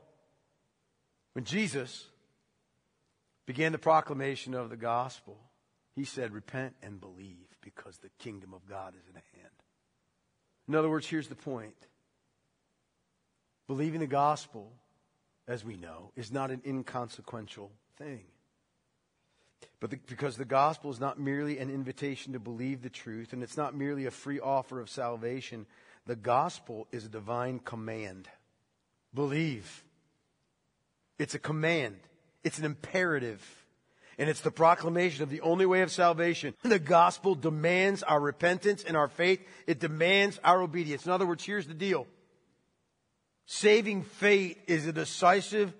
[1.33, 2.05] When Jesus
[3.45, 5.37] began the proclamation of the gospel,
[5.95, 9.53] he said, Repent and believe because the kingdom of God is at hand.
[10.67, 11.75] In other words, here's the point
[13.67, 14.71] believing the gospel,
[15.47, 18.23] as we know, is not an inconsequential thing.
[19.81, 23.43] But the, because the gospel is not merely an invitation to believe the truth, and
[23.43, 25.65] it's not merely a free offer of salvation,
[26.05, 28.29] the gospel is a divine command.
[29.13, 29.83] Believe.
[31.17, 31.97] It's a command.
[32.43, 33.43] It's an imperative.
[34.19, 36.53] And it's the proclamation of the only way of salvation.
[36.61, 39.41] The gospel demands our repentance and our faith.
[39.65, 41.07] It demands our obedience.
[41.07, 42.05] In other words, here's the deal.
[43.47, 45.73] Saving faith is a decisive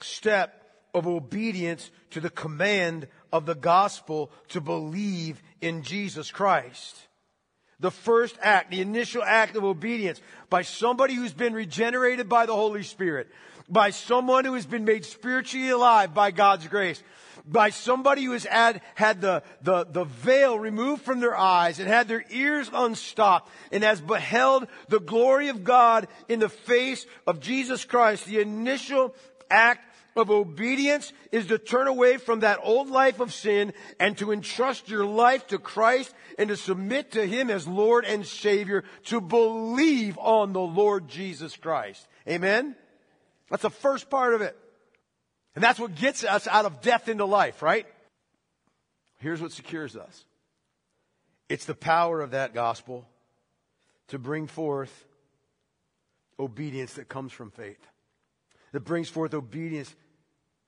[0.00, 0.54] step
[0.94, 6.96] of obedience to the command of the gospel to believe in Jesus Christ.
[7.80, 10.20] The first act, the initial act of obedience
[10.50, 13.28] by somebody who's been regenerated by the Holy Spirit,
[13.68, 17.02] by someone who has been made spiritually alive by God's grace,
[17.44, 21.88] by somebody who has had, had the, the, the veil removed from their eyes and
[21.88, 27.40] had their ears unstopped and has beheld the glory of God in the face of
[27.40, 28.26] Jesus Christ.
[28.26, 29.14] The initial
[29.50, 29.87] act
[30.18, 34.88] of obedience is to turn away from that old life of sin and to entrust
[34.88, 40.18] your life to Christ and to submit to Him as Lord and Savior, to believe
[40.18, 42.06] on the Lord Jesus Christ.
[42.28, 42.76] Amen?
[43.50, 44.56] That's the first part of it.
[45.54, 47.86] And that's what gets us out of death into life, right?
[49.18, 50.24] Here's what secures us.
[51.48, 53.08] It's the power of that gospel
[54.08, 55.06] to bring forth
[56.38, 57.84] obedience that comes from faith.
[58.72, 59.94] That brings forth obedience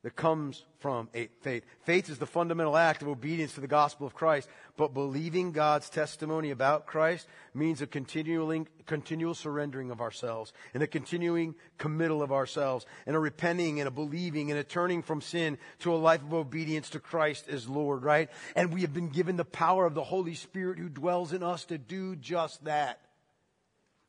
[0.02, 1.08] that comes from
[1.42, 1.64] faith.
[1.82, 4.48] Faith is the fundamental act of obedience to the gospel of Christ,
[4.78, 10.86] but believing God's testimony about Christ means a continuing, continual surrendering of ourselves and a
[10.86, 15.58] continuing committal of ourselves and a repenting and a believing and a turning from sin
[15.80, 18.30] to a life of obedience to Christ as Lord, right?
[18.56, 21.66] And we have been given the power of the Holy Spirit who dwells in us
[21.66, 23.00] to do just that.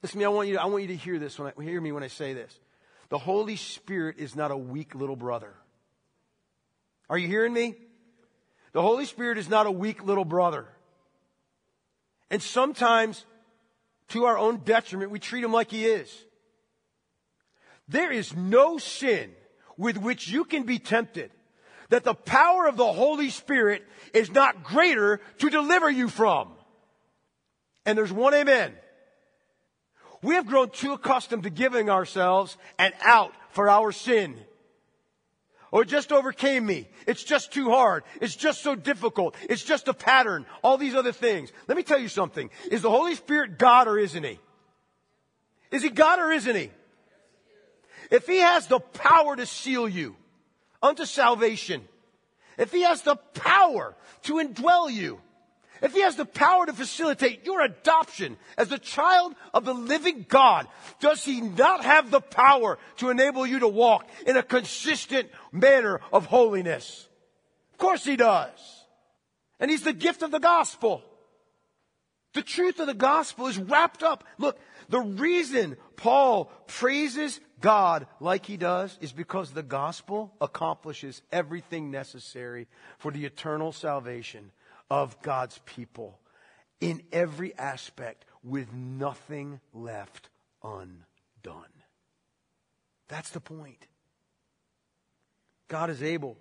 [0.01, 1.63] Listen to me, I want you to, I want you to hear this when I,
[1.63, 2.57] hear me when I say this.
[3.09, 5.53] The Holy Spirit is not a weak little brother.
[7.11, 7.75] Are you hearing me?
[8.71, 10.65] The Holy Spirit is not a weak little brother.
[12.29, 13.25] And sometimes,
[14.09, 16.09] to our own detriment, we treat him like he is.
[17.89, 19.31] There is no sin
[19.75, 21.31] with which you can be tempted
[21.89, 23.83] that the power of the Holy Spirit
[24.13, 26.47] is not greater to deliver you from.
[27.85, 28.73] And there's one amen.
[30.23, 34.37] We have grown too accustomed to giving ourselves an out for our sin.
[35.73, 36.89] Oh, it just overcame me.
[37.07, 38.03] It's just too hard.
[38.19, 39.35] It's just so difficult.
[39.49, 40.45] It's just a pattern.
[40.63, 41.51] All these other things.
[41.67, 42.49] Let me tell you something.
[42.69, 44.39] Is the Holy Spirit God or isn't He?
[45.71, 46.71] Is He God or isn't He?
[48.09, 50.17] If He has the power to seal you
[50.83, 51.87] unto salvation,
[52.57, 55.21] if He has the power to indwell you,
[55.81, 60.25] if he has the power to facilitate your adoption as a child of the living
[60.29, 60.67] God,
[60.99, 65.99] does he not have the power to enable you to walk in a consistent manner
[66.13, 67.07] of holiness?
[67.73, 68.51] Of course he does.
[69.59, 71.03] And he's the gift of the gospel.
[72.33, 74.23] The truth of the gospel is wrapped up.
[74.37, 74.57] Look,
[74.89, 82.67] the reason Paul praises God like he does is because the gospel accomplishes everything necessary
[82.99, 84.51] for the eternal salvation
[84.91, 86.19] of God's people
[86.81, 90.27] in every aspect with nothing left
[90.61, 91.05] undone.
[93.07, 93.87] That's the point.
[95.69, 96.35] God is able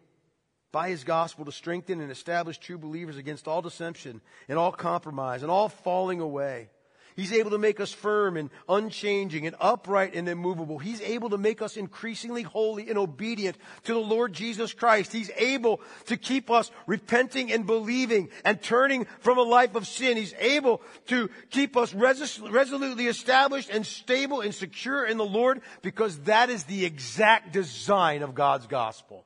[0.72, 5.42] by his gospel to strengthen and establish true believers against all deception and all compromise
[5.42, 6.70] and all falling away.
[7.16, 10.78] He's able to make us firm and unchanging and upright and immovable.
[10.78, 15.12] He's able to make us increasingly holy and obedient to the Lord Jesus Christ.
[15.12, 20.16] He's able to keep us repenting and believing and turning from a life of sin.
[20.16, 26.18] He's able to keep us resolutely established and stable and secure in the Lord because
[26.20, 29.24] that is the exact design of God's gospel.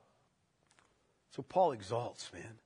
[1.35, 2.59] So Paul exalts, man.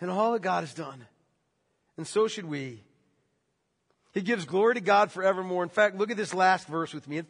[0.00, 1.06] And all that God has done.
[1.96, 2.82] And so should we.
[4.16, 5.62] He gives glory to God forevermore.
[5.62, 7.20] In fact, look at this last verse with me.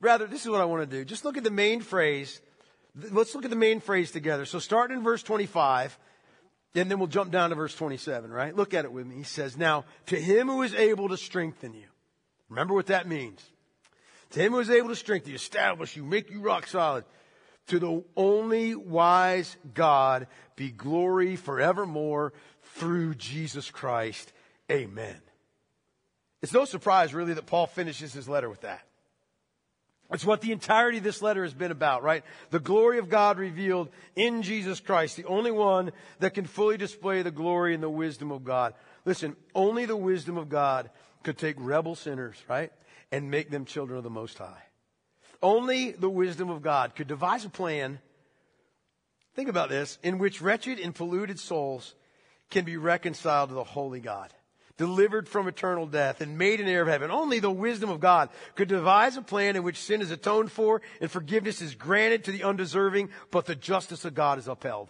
[0.00, 1.04] Rather, this is what I want to do.
[1.04, 2.40] Just look at the main phrase.
[3.10, 4.44] Let's look at the main phrase together.
[4.44, 5.98] So start in verse 25,
[6.76, 8.54] and then we'll jump down to verse 27, right?
[8.54, 9.16] Look at it with me.
[9.16, 11.88] He says, Now, to him who is able to strengthen you.
[12.48, 13.44] Remember what that means.
[14.30, 17.04] To him who is able to strengthen you, establish you, make you rock solid.
[17.66, 22.32] To the only wise God be glory forevermore
[22.76, 24.32] through Jesus Christ.
[24.70, 25.20] Amen.
[26.42, 28.82] It's no surprise, really, that Paul finishes his letter with that.
[30.10, 32.24] It's what the entirety of this letter has been about, right?
[32.50, 37.20] The glory of God revealed in Jesus Christ, the only one that can fully display
[37.20, 38.72] the glory and the wisdom of God.
[39.04, 40.88] Listen, only the wisdom of God
[41.24, 42.72] could take rebel sinners, right?
[43.12, 44.62] And make them children of the Most High.
[45.42, 47.98] Only the wisdom of God could devise a plan,
[49.34, 51.94] think about this, in which wretched and polluted souls
[52.50, 54.32] can be reconciled to the holy God
[54.78, 57.10] delivered from eternal death, and made an heir of heaven.
[57.10, 60.80] Only the wisdom of God could devise a plan in which sin is atoned for
[61.00, 64.88] and forgiveness is granted to the undeserving, but the justice of God is upheld.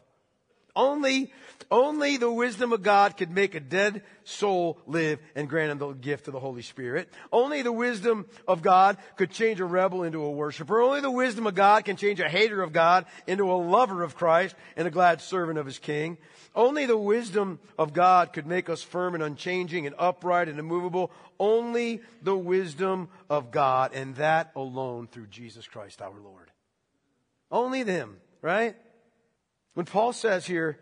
[0.79, 1.33] Only,
[1.72, 5.93] only the wisdom of God could make a dead soul live and grant him the
[5.93, 7.12] gift of the Holy Spirit.
[7.33, 10.81] Only the wisdom of God could change a rebel into a worshiper.
[10.81, 14.14] Only the wisdom of God can change a hater of God into a lover of
[14.14, 16.16] Christ and a glad servant of his king.
[16.55, 21.11] Only the wisdom of God could make us firm and unchanging and upright and immovable.
[21.41, 26.53] Only the wisdom of God and that alone through Jesus Christ our Lord.
[27.51, 28.76] Only them, right?
[29.75, 30.79] When Paul says here,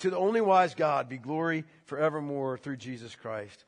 [0.00, 3.64] to the only wise God be glory forevermore through Jesus Christ,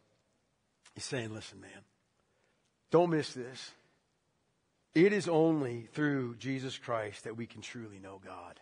[0.94, 1.70] he's saying, listen, man,
[2.90, 3.72] don't miss this.
[4.94, 8.59] It is only through Jesus Christ that we can truly know God.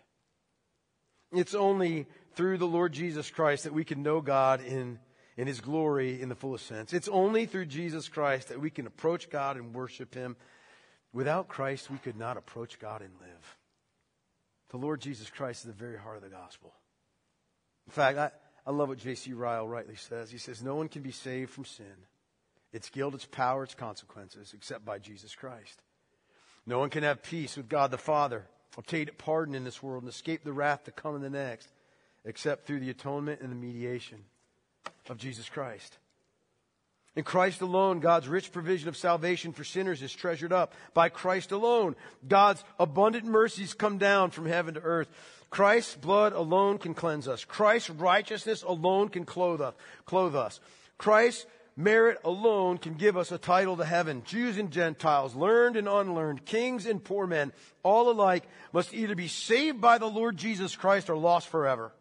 [1.33, 4.99] It's only through the Lord Jesus Christ that we can know God in,
[5.37, 6.93] in His glory in the fullest sense.
[6.93, 10.37] It's only through Jesus Christ that we can approach God and worship Him.
[11.13, 13.57] Without Christ, we could not approach God and live.
[14.71, 16.73] The Lord Jesus Christ is the very heart of the gospel.
[17.87, 18.31] In fact, I,
[18.67, 19.33] I love what J.C.
[19.33, 20.31] Ryle rightly says.
[20.31, 22.07] He says, No one can be saved from sin,
[22.73, 25.81] its guilt, its power, its consequences, except by Jesus Christ.
[26.67, 28.47] No one can have peace with God the Father,
[28.77, 31.69] obtain pardon in this world, and escape the wrath to come in the next,
[32.25, 34.25] except through the atonement and the mediation
[35.11, 35.99] of Jesus Christ.
[37.17, 40.75] In Christ alone, God's rich provision of salvation for sinners is treasured up.
[40.95, 41.95] By Christ alone,
[42.27, 45.09] God's abundant mercies come down from heaven to earth.
[45.49, 47.45] Christ's blood alone can cleanse us.
[47.45, 50.61] Christ's righteousness alone can clothe us.
[50.99, 51.47] Christ's
[51.77, 54.23] merit alone can give us a title to heaven.
[54.25, 57.53] Jews and Gentiles, learned and unlearned, kings and poor men,
[57.85, 61.93] all alike must either be saved by the Lord Jesus Christ or lost forever.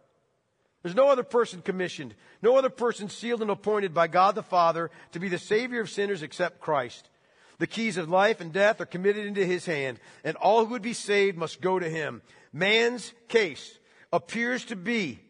[0.84, 4.92] There's no other person commissioned, no other person sealed and appointed by God the Father
[5.14, 7.10] to be the Savior of sinners except Christ.
[7.58, 10.82] The keys of life and death are committed into His hand, and all who would
[10.82, 12.22] be saved must go to Him.
[12.52, 13.80] Man's case
[14.12, 15.22] appears to be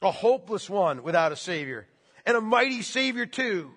[0.00, 1.86] a hopeless one without a Savior,
[2.24, 3.70] and a mighty Savior too.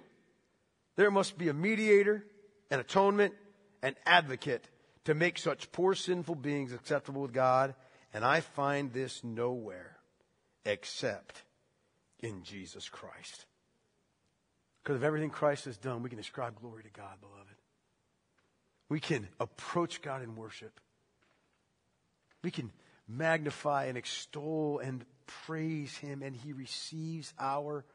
[0.96, 2.24] There must be a mediator,
[2.72, 3.34] an atonement,
[3.82, 4.70] an advocate
[5.04, 7.76] to make such poor sinful beings acceptable with God,
[8.14, 9.93] and I find this nowhere
[10.66, 11.44] except
[12.20, 13.46] in Jesus Christ.
[14.84, 17.56] Because of everything Christ has done, we can ascribe glory to God, beloved.
[18.90, 20.80] We can approach God in worship.
[22.44, 22.72] We can
[23.08, 25.06] magnify and extol and
[25.46, 27.86] praise Him, and He receives our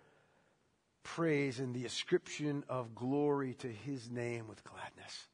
[1.02, 5.26] praise and the ascription of glory to His name with gladness.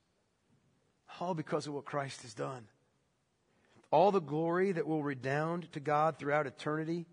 [1.21, 2.67] All because of what Christ has done.
[3.93, 7.07] All the glory that will redound to God throughout eternity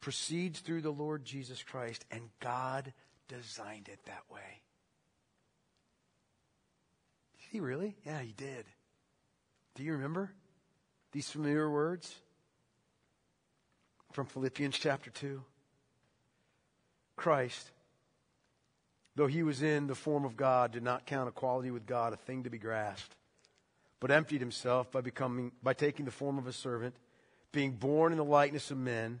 [0.00, 2.92] proceeds through the Lord Jesus Christ, and God
[3.28, 4.62] designed it that way.
[7.38, 7.96] Did he really?
[8.04, 8.64] Yeah, he did.
[9.74, 10.32] Do you remember
[11.12, 12.14] these familiar words
[14.12, 15.42] from Philippians chapter 2?
[17.16, 17.70] Christ,
[19.14, 22.16] though he was in the form of God, did not count equality with God a
[22.16, 23.14] thing to be grasped,
[24.00, 26.94] but emptied himself by becoming by taking the form of a servant,
[27.52, 29.20] being born in the likeness of men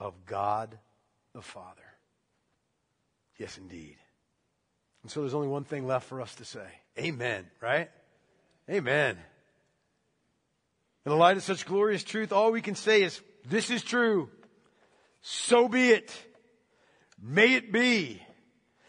[0.00, 0.76] of God
[1.34, 1.80] the Father.
[3.38, 3.96] Yes, indeed.
[5.02, 6.66] And so there's only one thing left for us to say
[6.98, 7.90] Amen, right?
[8.68, 9.16] Amen.
[11.06, 14.28] In the light of such glorious truth, all we can say is, This is true.
[15.22, 16.12] So be it.
[17.22, 18.22] May it be.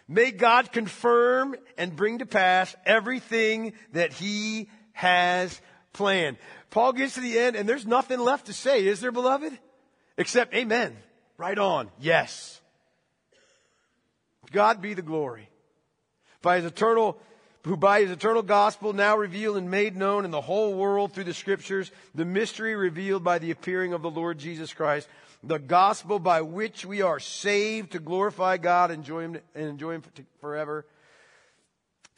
[0.07, 5.61] May God confirm and bring to pass everything that he has
[5.93, 6.37] planned.
[6.69, 9.57] Paul gets to the end and there's nothing left to say, is there, beloved?
[10.17, 10.95] Except amen.
[11.37, 11.89] Right on.
[11.99, 12.59] Yes.
[14.51, 15.47] God be the glory.
[16.41, 17.17] By his eternal
[17.63, 21.25] who by his eternal gospel now revealed and made known in the whole world through
[21.25, 25.07] the scriptures the mystery revealed by the appearing of the Lord Jesus Christ,
[25.43, 29.93] the gospel by which we are saved to glorify God and enjoy him, and enjoy
[29.93, 30.03] him
[30.39, 30.85] forever.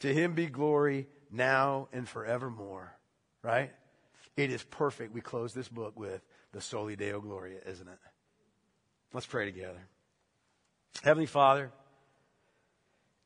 [0.00, 2.94] To him be glory now and forevermore.
[3.42, 3.70] Right?
[4.36, 5.12] It is perfect.
[5.12, 6.22] We close this book with
[6.54, 7.98] the Soli Deo Gloria, isn't it?
[9.12, 9.80] Let's pray together.
[11.02, 11.72] Heavenly Father,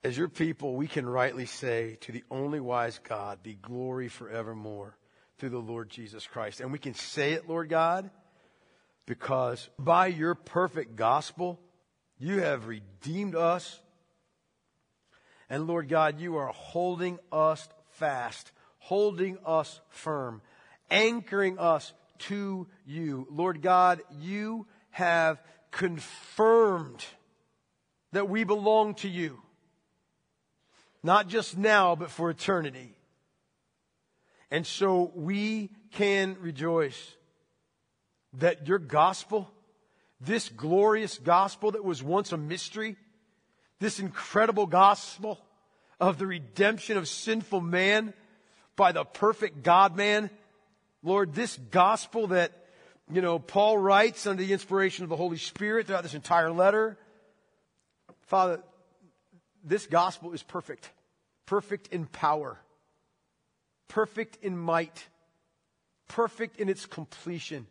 [0.02, 4.96] as your people, we can rightly say to the only wise God, be glory forevermore
[5.38, 6.60] through the Lord Jesus Christ.
[6.60, 8.10] And we can say it, Lord God,
[9.04, 11.60] because by your perfect gospel,
[12.18, 13.78] you have redeemed us.
[15.50, 20.40] And Lord God, you are holding us fast, holding us firm,
[20.90, 23.26] anchoring us to you.
[23.30, 25.40] Lord God, you have
[25.70, 27.04] confirmed
[28.12, 29.40] that we belong to you.
[31.02, 32.94] Not just now, but for eternity.
[34.50, 37.14] And so we can rejoice
[38.34, 39.50] that your gospel,
[40.20, 42.96] this glorious gospel that was once a mystery,
[43.78, 45.38] this incredible gospel
[46.00, 48.14] of the redemption of sinful man
[48.76, 50.30] by the perfect God man,
[51.02, 52.52] Lord, this gospel that,
[53.10, 56.98] you know, Paul writes under the inspiration of the Holy Spirit throughout this entire letter,
[58.22, 58.60] Father,
[59.64, 60.90] this gospel is perfect.
[61.46, 62.58] Perfect in power.
[63.88, 65.06] Perfect in might.
[66.08, 67.66] Perfect in its completion.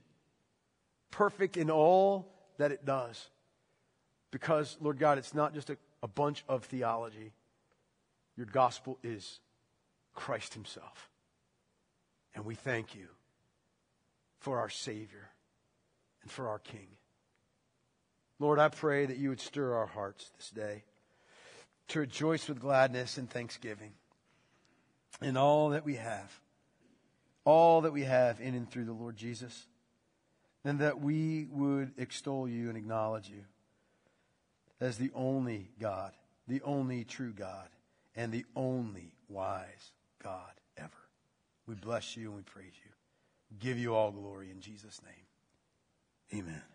[1.12, 3.30] Perfect in all that it does.
[4.32, 7.34] Because, Lord God, it's not just a, a bunch of theology.
[8.36, 9.40] Your gospel is
[10.14, 11.10] Christ Himself.
[12.36, 13.08] And we thank you
[14.40, 15.30] for our Savior
[16.22, 16.88] and for our King.
[18.40, 20.84] Lord, I pray that you would stir our hearts this day
[21.90, 23.94] to rejoice with gladness and thanksgiving
[25.22, 26.40] in all that we have,
[27.46, 29.68] all that we have in and through the Lord Jesus,
[30.64, 33.44] and that we would extol you and acknowledge you
[34.80, 36.12] as the only God,
[36.48, 37.70] the only true God,
[38.16, 39.92] and the only wise
[40.24, 40.92] God ever.
[41.66, 42.92] We bless you and we praise you.
[43.60, 45.26] Give you all glory in Jesus' name.
[46.41, 46.68] Amen.